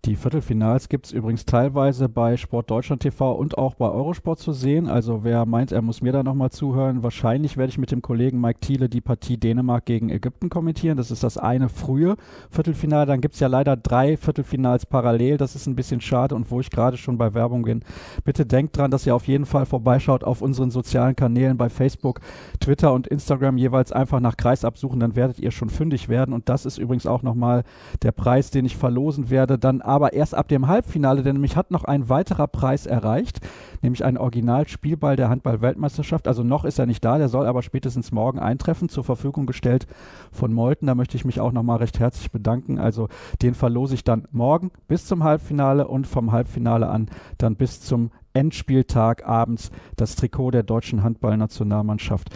Die 0.05 0.17
Viertelfinals 0.17 0.91
gibt 0.91 1.07
es 1.07 1.13
übrigens 1.13 1.47
teilweise 1.47 2.11
bei 2.11 2.37
Sport 2.37 2.71
Deutschland 2.71 3.01
TV 3.01 3.33
und 3.33 3.57
auch 3.57 3.75
bei 3.75 3.89
Eurosport 3.89 4.39
zu 4.39 4.53
sehen. 4.53 4.87
Also 4.87 5.25
wer 5.25 5.47
meint, 5.47 5.73
er 5.73 5.81
muss 5.81 6.03
mir 6.03 6.13
da 6.13 6.23
nochmal 6.23 6.51
zuhören, 6.51 7.03
wahrscheinlich 7.03 7.57
werde 7.57 7.71
ich 7.71 7.79
mit 7.79 7.91
dem 7.91 8.03
Kollegen 8.03 8.39
Mike 8.39 8.61
Thiele 8.61 8.91
die 8.91 9.01
Partie 9.01 9.39
Dänemark 9.39 9.87
gegen 9.87 10.11
Ägypten 10.11 10.51
kommentieren. 10.51 10.99
Das 10.99 11.11
ist 11.11 11.25
das 11.25 11.39
eine 11.39 11.71
frühe 11.71 12.17
Viertelfinale. 12.51 13.07
Dann 13.07 13.23
gibt 13.23 13.33
es 13.33 13.41
ja 13.41 13.47
leider 13.47 13.79
drei 13.79 14.19
Viertelfinals 14.19 14.85
parallel. 14.85 15.39
Das 15.39 15.55
ist 15.55 15.67
ein 15.67 15.75
bisschen 15.75 16.03
schade 16.03 16.35
und 16.35 16.51
wo 16.51 16.61
ich 16.61 16.69
gerade 16.69 16.99
schon 16.99 17.17
bei 17.17 17.33
Werbung 17.33 17.63
bin. 17.63 17.81
Bitte 18.25 18.45
denkt 18.45 18.77
dran, 18.77 18.91
dass 18.91 19.07
ihr 19.07 19.15
auf 19.15 19.27
jeden 19.27 19.47
Fall 19.47 19.65
vorbeischaut 19.65 20.23
auf 20.23 20.43
unseren 20.43 20.71
sozialen 20.71 21.17
Kanälen 21.17 21.57
bei 21.57 21.71
Facebook, 21.71 22.21
Twitter 22.61 22.93
und 22.93 23.07
Instagram 23.07 23.57
jeweils 23.57 23.91
einfach 23.91 24.21
nach 24.21 24.37
Kreis 24.37 24.67
absuchen. 24.67 25.01
Dann 25.01 25.17
werdet 25.17 25.39
ihr 25.39 25.51
schon 25.51 25.71
fündig 25.71 26.11
werden. 26.11 26.35
Und 26.35 26.51
das 26.51 26.67
ist 26.67 26.77
übrigens 26.77 27.07
auch 27.07 27.23
nochmal 27.23 27.65
der 28.03 28.13
Preis, 28.13 28.51
den 28.51 28.67
ich 28.67 28.77
verlosen 28.77 29.31
werde. 29.31 29.59
Dann 29.59 29.81
aber 29.95 30.13
erst 30.13 30.35
ab 30.35 30.49
dem 30.49 30.67
Halbfinale, 30.67 31.23
denn 31.23 31.35
nämlich 31.35 31.55
hat 31.55 31.71
noch 31.71 31.85
ein 31.85 32.09
weiterer 32.09 32.49
Preis 32.49 32.85
erreicht, 32.85 33.39
nämlich 33.81 34.05
ein 34.05 34.19
Originalspielball 34.19 35.15
der 35.15 35.29
Handball-Weltmeisterschaft. 35.29 36.27
Also 36.27 36.43
noch 36.43 36.65
ist 36.65 36.81
er 36.81 36.87
nicht 36.87 37.05
da, 37.05 37.17
der 37.17 37.29
soll 37.29 37.47
aber 37.47 37.63
spätestens 37.63 38.11
morgen 38.11 38.41
eintreffen, 38.41 38.89
zur 38.89 39.05
Verfügung 39.05 39.47
gestellt 39.47 39.87
von 40.33 40.53
Molten. 40.53 40.87
Da 40.87 40.97
möchte 40.97 41.17
ich 41.17 41.25
mich 41.25 41.39
auch 41.39 41.53
nochmal 41.53 41.79
recht 41.79 42.01
herzlich 42.01 42.33
bedanken. 42.33 42.81
Also 42.81 43.09
den 43.41 43.55
verlose 43.55 43.95
ich 43.95 44.03
dann 44.03 44.27
morgen 44.33 44.73
bis 44.89 45.07
zum 45.07 45.23
Halbfinale 45.23 45.87
und 45.87 46.09
vom 46.09 46.33
Halbfinale 46.33 46.89
an 46.89 47.09
dann 47.39 47.55
bis 47.55 47.81
zum 47.81 48.11
Endspieltag 48.33 49.25
abends 49.25 49.71
das 49.95 50.17
Trikot 50.17 50.51
der 50.51 50.65
deutschen 50.65 51.05
Handballnationalmannschaft. 51.05 52.31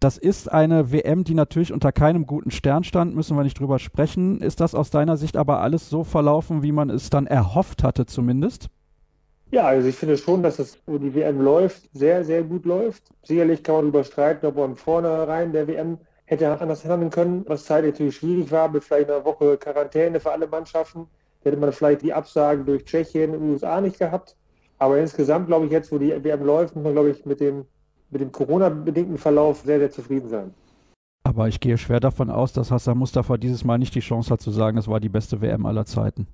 Das 0.00 0.16
ist 0.16 0.50
eine 0.50 0.92
WM, 0.92 1.24
die 1.24 1.34
natürlich 1.34 1.74
unter 1.74 1.92
keinem 1.92 2.26
guten 2.26 2.50
Stern 2.50 2.84
stand, 2.84 3.14
müssen 3.14 3.36
wir 3.36 3.42
nicht 3.42 3.60
drüber 3.60 3.78
sprechen. 3.78 4.40
Ist 4.40 4.60
das 4.60 4.74
aus 4.74 4.88
deiner 4.88 5.18
Sicht 5.18 5.36
aber 5.36 5.60
alles 5.60 5.90
so 5.90 6.04
verlaufen, 6.04 6.62
wie 6.62 6.72
man 6.72 6.88
es 6.88 7.10
dann 7.10 7.26
erhofft 7.26 7.84
hatte 7.84 8.06
zumindest? 8.06 8.70
Ja, 9.50 9.66
also 9.66 9.86
ich 9.88 9.96
finde 9.96 10.16
schon, 10.16 10.42
dass 10.42 10.58
es, 10.58 10.78
wo 10.86 10.96
die 10.96 11.14
WM 11.14 11.42
läuft, 11.42 11.90
sehr, 11.92 12.24
sehr 12.24 12.42
gut 12.42 12.64
läuft. 12.64 13.02
Sicherlich 13.24 13.62
kann 13.62 13.74
man 13.74 13.84
darüber 13.84 14.04
streiten, 14.04 14.46
ob 14.46 14.56
man 14.56 14.74
vornherein 14.74 15.52
der 15.52 15.68
WM 15.68 15.98
hätte 16.24 16.58
anders 16.58 16.82
handeln 16.86 17.10
können, 17.10 17.44
was 17.46 17.66
zeitlich 17.66 17.92
natürlich 17.92 18.16
schwierig 18.16 18.50
war, 18.50 18.70
mit 18.70 18.82
vielleicht 18.82 19.10
einer 19.10 19.26
Woche 19.26 19.58
Quarantäne 19.58 20.18
für 20.18 20.30
alle 20.32 20.46
Mannschaften. 20.46 21.08
Hätte 21.42 21.58
man 21.58 21.72
vielleicht 21.72 22.00
die 22.00 22.14
Absagen 22.14 22.64
durch 22.64 22.86
Tschechien 22.86 23.34
und 23.34 23.42
USA 23.42 23.82
nicht 23.82 23.98
gehabt. 23.98 24.34
Aber 24.78 24.96
insgesamt, 24.98 25.48
glaube 25.48 25.66
ich, 25.66 25.72
jetzt, 25.72 25.92
wo 25.92 25.98
die 25.98 26.24
WM 26.24 26.42
läuft, 26.42 26.74
muss 26.74 26.84
man, 26.84 26.94
glaube 26.94 27.10
ich, 27.10 27.26
mit 27.26 27.40
dem 27.40 27.66
mit 28.10 28.20
dem 28.20 28.32
Corona-bedingten 28.32 29.18
Verlauf 29.18 29.62
sehr, 29.64 29.78
sehr 29.78 29.90
zufrieden 29.90 30.28
sein. 30.28 30.54
Aber 31.22 31.48
ich 31.48 31.60
gehe 31.60 31.78
schwer 31.78 32.00
davon 32.00 32.30
aus, 32.30 32.52
dass 32.52 32.70
Hassan 32.70 32.98
Mustafa 32.98 33.36
dieses 33.36 33.64
Mal 33.64 33.78
nicht 33.78 33.94
die 33.94 34.00
Chance 34.00 34.30
hat 34.30 34.40
zu 34.40 34.50
sagen, 34.50 34.78
es 34.78 34.88
war 34.88 35.00
die 35.00 35.08
beste 35.08 35.40
WM 35.40 35.66
aller 35.66 35.84
Zeiten. 35.84 36.26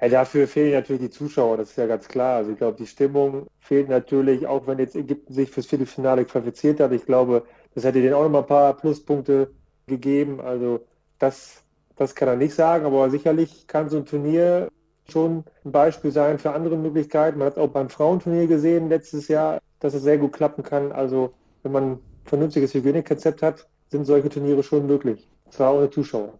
Ja, 0.00 0.08
dafür 0.08 0.46
fehlen 0.46 0.72
natürlich 0.72 1.02
die 1.02 1.10
Zuschauer, 1.10 1.56
das 1.56 1.70
ist 1.70 1.76
ja 1.76 1.86
ganz 1.86 2.08
klar. 2.08 2.36
Also 2.36 2.52
ich 2.52 2.58
glaube, 2.58 2.76
die 2.76 2.86
Stimmung 2.86 3.46
fehlt 3.58 3.88
natürlich, 3.88 4.46
auch 4.46 4.66
wenn 4.66 4.78
jetzt 4.78 4.96
Ägypten 4.96 5.32
sich 5.32 5.50
fürs 5.50 5.66
Viertelfinale 5.66 6.24
qualifiziert 6.24 6.80
hat. 6.80 6.92
Ich 6.92 7.06
glaube, 7.06 7.44
das 7.74 7.84
hätte 7.84 8.00
denen 8.00 8.14
auch 8.14 8.22
noch 8.22 8.30
mal 8.30 8.40
ein 8.40 8.46
paar 8.46 8.74
Pluspunkte 8.74 9.50
gegeben. 9.86 10.40
Also 10.40 10.80
das, 11.18 11.62
das 11.96 12.14
kann 12.14 12.28
er 12.28 12.36
nicht 12.36 12.54
sagen, 12.54 12.86
aber 12.86 13.10
sicherlich 13.10 13.66
kann 13.66 13.88
so 13.88 13.98
ein 13.98 14.06
Turnier 14.06 14.68
schon 15.08 15.44
ein 15.64 15.72
Beispiel 15.72 16.10
sein 16.10 16.38
für 16.38 16.52
andere 16.52 16.76
Möglichkeiten. 16.76 17.38
Man 17.38 17.46
hat 17.46 17.54
es 17.54 17.58
auch 17.58 17.68
beim 17.68 17.88
Frauenturnier 17.88 18.46
gesehen 18.46 18.88
letztes 18.88 19.28
Jahr 19.28 19.60
dass 19.80 19.94
es 19.94 20.02
sehr 20.02 20.18
gut 20.18 20.32
klappen 20.32 20.62
kann. 20.62 20.92
Also 20.92 21.32
wenn 21.62 21.72
man 21.72 21.84
ein 21.84 21.98
vernünftiges 22.24 22.74
Hygienekonzept 22.74 23.42
hat, 23.42 23.66
sind 23.88 24.04
solche 24.04 24.28
Turniere 24.28 24.62
schon 24.62 24.86
möglich. 24.86 25.28
Zwar 25.50 25.74
ohne 25.74 25.90
Zuschauer. 25.90 26.38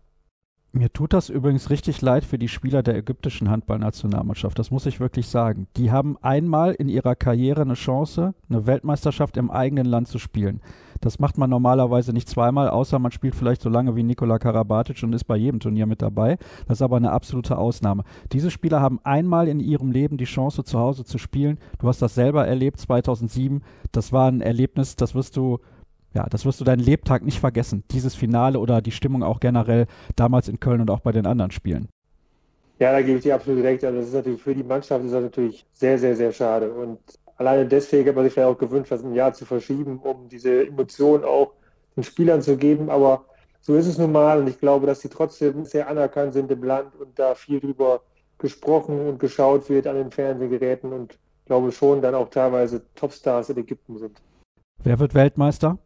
Mir 0.76 0.93
tut 0.93 1.12
das 1.12 1.29
übrigens 1.29 1.71
richtig 1.71 2.03
leid 2.03 2.25
für 2.25 2.37
die 2.37 2.49
Spieler 2.49 2.83
der 2.83 2.97
ägyptischen 2.97 3.49
Handballnationalmannschaft. 3.49 4.59
Das 4.59 4.73
muss 4.73 4.87
ich 4.87 4.99
wirklich 4.99 5.29
sagen. 5.29 5.69
Die 5.76 5.93
haben 5.93 6.19
einmal 6.21 6.75
in 6.75 6.88
ihrer 6.88 7.14
Karriere 7.14 7.61
eine 7.61 7.75
Chance, 7.75 8.35
eine 8.51 8.66
Weltmeisterschaft 8.66 9.37
im 9.37 9.53
eigenen 9.53 9.87
Land 9.87 10.09
zu 10.09 10.18
spielen. 10.18 10.61
Das 11.00 11.18
macht 11.18 11.38
man 11.38 11.50
normalerweise 11.50 12.12
nicht 12.12 12.28
zweimal, 12.28 12.68
außer 12.68 12.98
man 12.98 13.12
spielt 13.12 13.35
vielleicht 13.35 13.62
so 13.62 13.68
lange 13.68 13.96
wie 13.96 14.02
Nikola 14.02 14.38
Karabatic 14.38 15.02
und 15.02 15.12
ist 15.12 15.24
bei 15.24 15.37
jedem 15.37 15.61
Turnier 15.61 15.87
mit 15.87 16.02
dabei. 16.02 16.37
Das 16.66 16.78
ist 16.78 16.83
aber 16.83 16.96
eine 16.96 17.12
absolute 17.12 17.59
Ausnahme. 17.59 18.04
Diese 18.33 18.50
Spieler 18.50 18.80
haben 18.80 19.00
einmal 19.04 19.48
in 19.48 19.61
ihrem 19.61 19.90
Leben 19.90 20.16
die 20.16 20.24
Chance, 20.24 20.64
zu 20.64 20.78
Hause 20.78 21.04
zu 21.04 21.18
spielen. 21.18 21.59
Du 21.78 21.88
hast 21.88 22.02
das 22.02 22.14
selber 22.14 22.46
erlebt 22.46 22.78
2007. 22.78 23.62
Das 23.92 24.12
war 24.12 24.28
ein 24.30 24.40
Erlebnis, 24.40 24.96
das 24.96 25.14
wirst 25.14 25.37
du 25.37 25.59
ja, 26.14 26.26
das 26.30 26.46
wirst 26.46 26.61
du 26.61 26.64
deinen 26.64 26.80
Lebtag 26.80 27.24
nicht 27.24 27.40
vergessen. 27.40 27.83
Dieses 27.90 28.14
Finale 28.14 28.61
oder 28.61 28.80
die 28.80 28.92
Stimmung 28.92 29.24
auch 29.24 29.40
generell 29.40 29.87
damals 30.14 30.48
in 30.48 30.61
Köln 30.61 30.80
und 30.80 30.88
auch 30.88 31.00
bei 31.00 31.11
den 31.11 31.26
anderen 31.26 31.50
Spielen. 31.50 31.88
Ja, 32.78 32.92
da 32.92 33.02
gebe 33.02 33.18
ich 33.18 33.24
dir 33.24 33.35
absolut 33.35 33.64
recht. 33.64 33.85
Also 33.85 33.98
das 33.98 34.09
ist 34.09 34.14
natürlich 34.14 34.42
für 34.42 34.54
die 34.54 34.62
Mannschaft 34.62 35.04
ist 35.04 35.12
das 35.12 35.22
natürlich 35.22 35.66
sehr, 35.72 35.98
sehr, 35.98 36.14
sehr 36.14 36.33
schade. 36.33 36.72
Und 36.72 36.98
alleine 37.37 37.66
deswegen 37.66 38.09
hat 38.09 38.16
man 38.16 38.25
sich 38.25 38.35
vielleicht 38.35 38.49
auch 38.49 38.59
gewünscht, 38.59 38.90
das 38.90 39.05
ein 39.05 39.14
Jahr 39.14 39.33
zu 39.33 39.44
verschieben, 39.44 39.99
um 39.99 40.29
diese 40.29 40.66
Emotionen 40.66 41.25
auch 41.25 41.53
den 41.97 42.05
Spielern 42.05 42.42
zu 42.42 42.57
geben. 42.57 42.90
Aber 42.90 43.25
so 43.61 43.75
ist 43.75 43.87
es 43.87 43.99
nun 43.99 44.12
mal. 44.12 44.38
Und 44.38 44.49
ich 44.49 44.59
glaube, 44.59 44.87
dass 44.87 45.01
sie 45.01 45.09
trotzdem 45.09 45.64
sehr 45.64 45.88
anerkannt 45.88 46.35
sind 46.35 46.51
im 46.51 46.62
Land 46.62 46.94
und 46.97 47.18
da 47.18 47.35
viel 47.35 47.61
drüber 47.61 48.03
gesprochen 48.38 49.07
und 49.07 49.18
geschaut 49.18 49.68
wird 49.68 49.87
an 49.87 49.97
den 49.97 50.11
Fernsehgeräten 50.11 50.92
und 50.92 51.18
glaube 51.47 51.73
schon 51.73 52.03
dann 52.03 52.14
auch 52.14 52.31
teilweise 52.31 52.83
Topstars 52.94 53.51
in 53.51 53.59
Ägypten 53.59 53.99
sind. 53.99 54.20
Wer 54.83 54.99
wird 54.99 55.14
Weltmeister? 55.14 55.79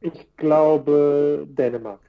Ich 0.00 0.36
glaube 0.36 1.46
Dänemark. 1.48 2.00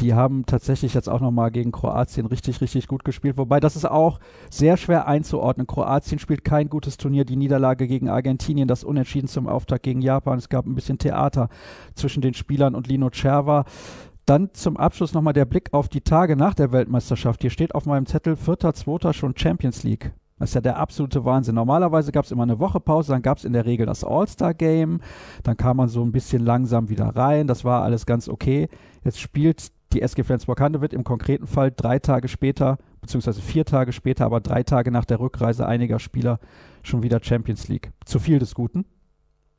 Die 0.00 0.14
haben 0.14 0.46
tatsächlich 0.46 0.94
jetzt 0.94 1.08
auch 1.08 1.20
nochmal 1.20 1.50
gegen 1.50 1.72
Kroatien 1.72 2.26
richtig, 2.26 2.60
richtig 2.60 2.86
gut 2.86 3.04
gespielt. 3.04 3.36
Wobei 3.36 3.58
das 3.58 3.74
ist 3.74 3.84
auch 3.84 4.20
sehr 4.48 4.76
schwer 4.76 5.08
einzuordnen. 5.08 5.66
Kroatien 5.66 6.20
spielt 6.20 6.44
kein 6.44 6.68
gutes 6.68 6.98
Turnier. 6.98 7.24
Die 7.24 7.36
Niederlage 7.36 7.88
gegen 7.88 8.08
Argentinien, 8.08 8.68
das 8.68 8.84
Unentschieden 8.84 9.26
zum 9.26 9.48
Auftakt 9.48 9.82
gegen 9.82 10.00
Japan. 10.00 10.38
Es 10.38 10.48
gab 10.48 10.66
ein 10.66 10.74
bisschen 10.76 10.98
Theater 10.98 11.48
zwischen 11.94 12.20
den 12.20 12.34
Spielern 12.34 12.76
und 12.76 12.86
Lino 12.86 13.10
Cerva. 13.12 13.64
Dann 14.24 14.50
zum 14.52 14.76
Abschluss 14.76 15.14
nochmal 15.14 15.32
der 15.32 15.46
Blick 15.46 15.72
auf 15.72 15.88
die 15.88 16.02
Tage 16.02 16.36
nach 16.36 16.54
der 16.54 16.70
Weltmeisterschaft. 16.70 17.40
Hier 17.40 17.50
steht 17.50 17.74
auf 17.74 17.86
meinem 17.86 18.06
Zettel 18.06 18.34
4.2. 18.34 19.14
schon 19.14 19.36
Champions 19.36 19.82
League. 19.82 20.12
Das 20.38 20.50
ist 20.50 20.54
ja 20.54 20.60
der 20.60 20.76
absolute 20.76 21.24
Wahnsinn. 21.24 21.56
Normalerweise 21.56 22.12
gab 22.12 22.24
es 22.24 22.30
immer 22.30 22.44
eine 22.44 22.60
Woche 22.60 22.78
Pause, 22.78 23.12
dann 23.12 23.22
gab 23.22 23.38
es 23.38 23.44
in 23.44 23.52
der 23.52 23.66
Regel 23.66 23.86
das 23.86 24.04
All-Star-Game, 24.04 25.00
dann 25.42 25.56
kam 25.56 25.78
man 25.78 25.88
so 25.88 26.02
ein 26.02 26.12
bisschen 26.12 26.44
langsam 26.44 26.88
wieder 26.88 27.08
rein, 27.08 27.48
das 27.48 27.64
war 27.64 27.82
alles 27.82 28.06
ganz 28.06 28.28
okay. 28.28 28.68
Jetzt 29.02 29.18
spielt 29.18 29.72
die 29.92 30.02
SG 30.02 30.22
Flensburg-Handewitt 30.22 30.92
im 30.92 31.04
konkreten 31.04 31.46
Fall 31.46 31.72
drei 31.74 31.98
Tage 31.98 32.28
später, 32.28 32.78
beziehungsweise 33.00 33.40
vier 33.40 33.64
Tage 33.64 33.92
später, 33.92 34.24
aber 34.24 34.40
drei 34.40 34.62
Tage 34.62 34.90
nach 34.90 35.04
der 35.04 35.20
Rückreise 35.20 35.66
einiger 35.66 35.98
Spieler 35.98 36.40
schon 36.82 37.02
wieder 37.02 37.20
Champions 37.22 37.68
League. 37.68 37.90
Zu 38.04 38.18
viel 38.18 38.38
des 38.38 38.54
Guten? 38.54 38.84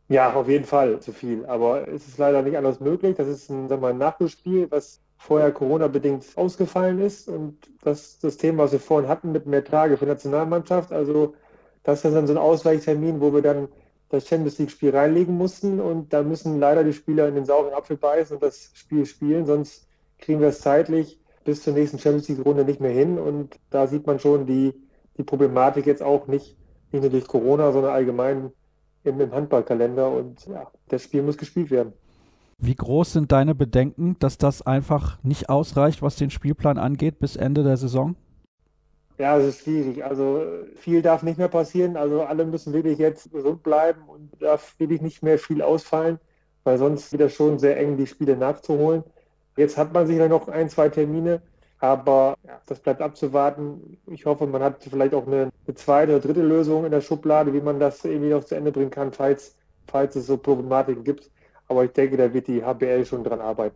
Ja, 0.09 0.33
auf 0.33 0.47
jeden 0.47 0.65
Fall 0.65 0.99
zu 0.99 1.13
viel. 1.13 1.45
Aber 1.45 1.87
es 1.87 2.07
ist 2.07 2.17
leider 2.17 2.41
nicht 2.41 2.57
anders 2.57 2.79
möglich. 2.79 3.15
Das 3.15 3.27
ist 3.27 3.49
ein, 3.49 3.69
sagen 3.69 3.85
ein 3.85 3.97
Nachholspiel, 3.99 4.67
was 4.71 5.01
vorher 5.17 5.51
Corona-bedingt 5.51 6.25
ausgefallen 6.35 6.99
ist. 6.99 7.27
Und 7.27 7.57
das 7.81 8.17
das 8.19 8.37
Thema, 8.37 8.63
was 8.63 8.71
wir 8.71 8.79
vorhin 8.79 9.09
hatten 9.09 9.31
mit 9.31 9.45
mehr 9.45 9.63
Tage 9.63 9.97
für 9.97 10.05
Nationalmannschaft. 10.05 10.91
Also 10.91 11.35
das 11.83 12.03
ist 12.03 12.13
dann 12.13 12.25
so 12.25 12.33
ein 12.33 12.39
Ausweichtermin, 12.39 13.21
wo 13.21 13.33
wir 13.33 13.43
dann 13.43 13.67
das 14.09 14.27
Champions 14.27 14.57
League-Spiel 14.57 14.89
reinlegen 14.89 15.37
mussten. 15.37 15.79
Und 15.79 16.11
da 16.11 16.23
müssen 16.23 16.59
leider 16.59 16.83
die 16.83 16.93
Spieler 16.93 17.27
in 17.27 17.35
den 17.35 17.45
sauren 17.45 17.73
Apfel 17.73 17.97
beißen 17.97 18.35
und 18.35 18.41
das 18.41 18.71
Spiel 18.73 19.05
spielen. 19.05 19.45
Sonst 19.45 19.88
kriegen 20.19 20.39
wir 20.39 20.49
es 20.49 20.61
zeitlich 20.61 21.19
bis 21.43 21.63
zur 21.63 21.73
nächsten 21.73 21.99
Champions 21.99 22.29
League-Runde 22.29 22.65
nicht 22.65 22.79
mehr 22.79 22.91
hin. 22.91 23.17
Und 23.17 23.55
da 23.69 23.87
sieht 23.87 24.05
man 24.05 24.19
schon 24.19 24.45
die, 24.45 24.73
die 25.17 25.23
Problematik 25.23 25.85
jetzt 25.85 26.03
auch 26.03 26.27
nicht, 26.27 26.57
nicht 26.91 27.01
nur 27.01 27.09
durch 27.09 27.27
Corona, 27.27 27.71
sondern 27.71 27.93
allgemein 27.93 28.51
im, 29.03 29.19
im 29.19 29.31
Handballkalender. 29.31 30.11
Und 30.11 30.45
ja, 30.47 30.69
das 30.87 31.03
Spiel 31.03 31.23
muss 31.23 31.37
gespielt 31.37 31.71
werden. 31.71 31.93
Wie 32.61 32.75
groß 32.75 33.13
sind 33.13 33.31
deine 33.31 33.55
Bedenken, 33.55 34.17
dass 34.19 34.37
das 34.37 34.61
einfach 34.61 35.17
nicht 35.23 35.49
ausreicht, 35.49 36.01
was 36.01 36.17
den 36.17 36.29
Spielplan 36.29 36.77
angeht, 36.77 37.19
bis 37.19 37.37
Ende 37.37 37.63
der 37.63 37.77
Saison? 37.77 38.15
Ja, 39.17 39.37
es 39.37 39.47
ist 39.47 39.63
schwierig. 39.63 40.03
Also 40.03 40.43
viel 40.75 41.01
darf 41.01 41.23
nicht 41.23 41.37
mehr 41.37 41.47
passieren. 41.47 41.95
Also 41.95 42.23
alle 42.23 42.45
müssen 42.45 42.73
wirklich 42.73 42.99
jetzt 42.99 43.31
gesund 43.31 43.63
bleiben 43.63 44.01
und 44.07 44.41
darf 44.41 44.75
wirklich 44.77 45.01
nicht 45.01 45.23
mehr 45.23 45.39
viel 45.39 45.61
ausfallen, 45.61 46.19
weil 46.63 46.77
sonst 46.77 47.11
wieder 47.13 47.29
schon 47.29 47.59
sehr 47.59 47.77
eng, 47.77 47.97
die 47.97 48.07
Spiele 48.07 48.35
nachzuholen. 48.35 49.03
Jetzt 49.59 49.77
hat 49.77 49.93
man 49.93 50.07
sicher 50.07 50.29
noch 50.29 50.47
ein, 50.47 50.69
zwei 50.69 50.87
Termine, 50.87 51.41
aber 51.79 52.37
ja, 52.47 52.61
das 52.65 52.79
bleibt 52.79 53.01
abzuwarten. 53.01 53.97
Ich 54.07 54.25
hoffe, 54.25 54.47
man 54.47 54.63
hat 54.63 54.81
vielleicht 54.89 55.13
auch 55.13 55.27
eine, 55.27 55.51
eine, 55.67 55.75
zweite 55.75 56.13
oder 56.13 56.21
dritte 56.21 56.43
Lösung 56.43 56.85
in 56.85 56.91
der 56.91 57.01
Schublade, 57.01 57.53
wie 57.53 57.59
man 57.59 57.77
das 57.77 58.05
irgendwie 58.05 58.29
noch 58.29 58.45
zu 58.45 58.55
Ende 58.55 58.71
bringen 58.71 58.89
kann, 58.89 59.11
falls, 59.11 59.57
falls 59.87 60.15
es 60.15 60.27
so 60.27 60.37
Problematiken 60.37 61.03
gibt. 61.03 61.29
Aber 61.67 61.83
ich 61.83 61.91
denke, 61.91 62.15
da 62.15 62.33
wird 62.33 62.47
die 62.47 62.63
HBL 62.63 63.03
schon 63.05 63.25
dran 63.25 63.41
arbeiten. 63.41 63.75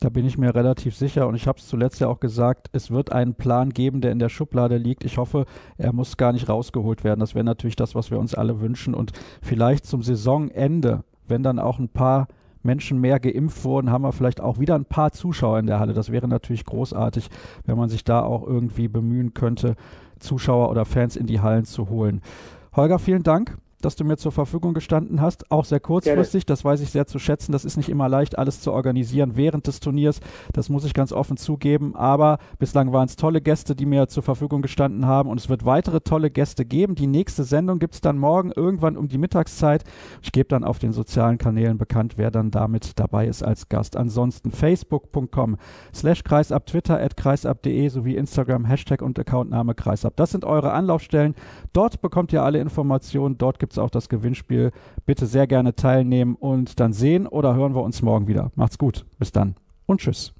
Da 0.00 0.08
bin 0.08 0.24
ich 0.24 0.38
mir 0.38 0.54
relativ 0.54 0.96
sicher 0.96 1.28
und 1.28 1.34
ich 1.34 1.46
habe 1.46 1.58
es 1.58 1.68
zuletzt 1.68 2.00
ja 2.00 2.08
auch 2.08 2.18
gesagt, 2.18 2.70
es 2.72 2.90
wird 2.90 3.12
einen 3.12 3.34
Plan 3.34 3.68
geben, 3.68 4.00
der 4.00 4.12
in 4.12 4.18
der 4.18 4.30
Schublade 4.30 4.78
liegt. 4.78 5.04
Ich 5.04 5.18
hoffe, 5.18 5.44
er 5.76 5.92
muss 5.92 6.16
gar 6.16 6.32
nicht 6.32 6.48
rausgeholt 6.48 7.04
werden. 7.04 7.20
Das 7.20 7.34
wäre 7.34 7.44
natürlich 7.44 7.76
das, 7.76 7.94
was 7.94 8.10
wir 8.10 8.18
uns 8.18 8.34
alle 8.34 8.62
wünschen. 8.62 8.94
Und 8.94 9.12
vielleicht 9.42 9.84
zum 9.84 10.02
Saisonende, 10.02 11.04
wenn 11.28 11.42
dann 11.42 11.58
auch 11.58 11.78
ein 11.78 11.90
paar 11.90 12.28
Menschen 12.62 13.00
mehr 13.00 13.20
geimpft 13.20 13.64
wurden, 13.64 13.90
haben 13.90 14.02
wir 14.02 14.12
vielleicht 14.12 14.40
auch 14.40 14.58
wieder 14.58 14.74
ein 14.74 14.84
paar 14.84 15.12
Zuschauer 15.12 15.58
in 15.58 15.66
der 15.66 15.80
Halle. 15.80 15.94
Das 15.94 16.10
wäre 16.10 16.28
natürlich 16.28 16.64
großartig, 16.64 17.28
wenn 17.66 17.76
man 17.76 17.88
sich 17.88 18.04
da 18.04 18.22
auch 18.22 18.46
irgendwie 18.46 18.88
bemühen 18.88 19.34
könnte, 19.34 19.76
Zuschauer 20.18 20.70
oder 20.70 20.84
Fans 20.84 21.16
in 21.16 21.26
die 21.26 21.40
Hallen 21.40 21.64
zu 21.64 21.88
holen. 21.88 22.20
Holger, 22.74 22.98
vielen 22.98 23.22
Dank 23.22 23.58
dass 23.84 23.96
du 23.96 24.04
mir 24.04 24.16
zur 24.16 24.32
Verfügung 24.32 24.74
gestanden 24.74 25.20
hast. 25.20 25.50
Auch 25.50 25.64
sehr 25.64 25.80
kurzfristig, 25.80 26.46
das 26.46 26.64
weiß 26.64 26.80
ich 26.80 26.90
sehr 26.90 27.06
zu 27.06 27.18
schätzen. 27.18 27.52
Das 27.52 27.64
ist 27.64 27.76
nicht 27.76 27.88
immer 27.88 28.08
leicht, 28.08 28.38
alles 28.38 28.60
zu 28.60 28.72
organisieren 28.72 29.32
während 29.34 29.66
des 29.66 29.80
Turniers. 29.80 30.20
Das 30.52 30.68
muss 30.68 30.84
ich 30.84 30.94
ganz 30.94 31.12
offen 31.12 31.36
zugeben. 31.36 31.94
Aber 31.96 32.38
bislang 32.58 32.92
waren 32.92 33.06
es 33.06 33.16
tolle 33.16 33.40
Gäste, 33.40 33.74
die 33.74 33.86
mir 33.86 34.08
zur 34.08 34.22
Verfügung 34.22 34.62
gestanden 34.62 35.06
haben. 35.06 35.28
Und 35.28 35.38
es 35.38 35.48
wird 35.48 35.64
weitere 35.64 36.00
tolle 36.00 36.30
Gäste 36.30 36.64
geben. 36.64 36.94
Die 36.94 37.06
nächste 37.06 37.44
Sendung 37.44 37.78
gibt 37.78 37.94
es 37.94 38.00
dann 38.00 38.18
morgen 38.18 38.52
irgendwann 38.52 38.96
um 38.96 39.08
die 39.08 39.18
Mittagszeit. 39.18 39.84
Ich 40.22 40.32
gebe 40.32 40.48
dann 40.48 40.64
auf 40.64 40.78
den 40.78 40.92
sozialen 40.92 41.38
Kanälen 41.38 41.78
bekannt, 41.78 42.14
wer 42.16 42.30
dann 42.30 42.50
damit 42.50 42.98
dabei 42.98 43.26
ist 43.26 43.42
als 43.42 43.68
Gast. 43.68 43.96
Ansonsten 43.96 44.50
facebook.com 44.50 45.56
slash 45.94 46.24
kreisab, 46.24 46.66
twitter 46.66 47.00
at 47.00 47.16
kreisab.de 47.16 47.88
sowie 47.88 48.16
Instagram, 48.16 48.64
Hashtag 48.64 49.02
und 49.02 49.18
Accountname 49.18 49.74
kreisab. 49.74 50.16
Das 50.16 50.30
sind 50.30 50.44
eure 50.44 50.72
Anlaufstellen. 50.72 51.34
Dort 51.72 52.00
bekommt 52.00 52.32
ihr 52.32 52.42
alle 52.42 52.60
Informationen. 52.60 53.38
Dort 53.38 53.58
gibt 53.58 53.71
gibt 53.72 53.78
es 53.78 53.84
auch 53.84 53.90
das 53.90 54.10
Gewinnspiel. 54.10 54.70
Bitte 55.06 55.24
sehr 55.24 55.46
gerne 55.46 55.74
teilnehmen 55.74 56.34
und 56.34 56.78
dann 56.78 56.92
sehen 56.92 57.26
oder 57.26 57.54
hören 57.54 57.74
wir 57.74 57.82
uns 57.82 58.02
morgen 58.02 58.26
wieder. 58.26 58.52
Macht's 58.54 58.76
gut. 58.76 59.06
Bis 59.18 59.32
dann 59.32 59.54
und 59.86 60.00
tschüss. 60.00 60.34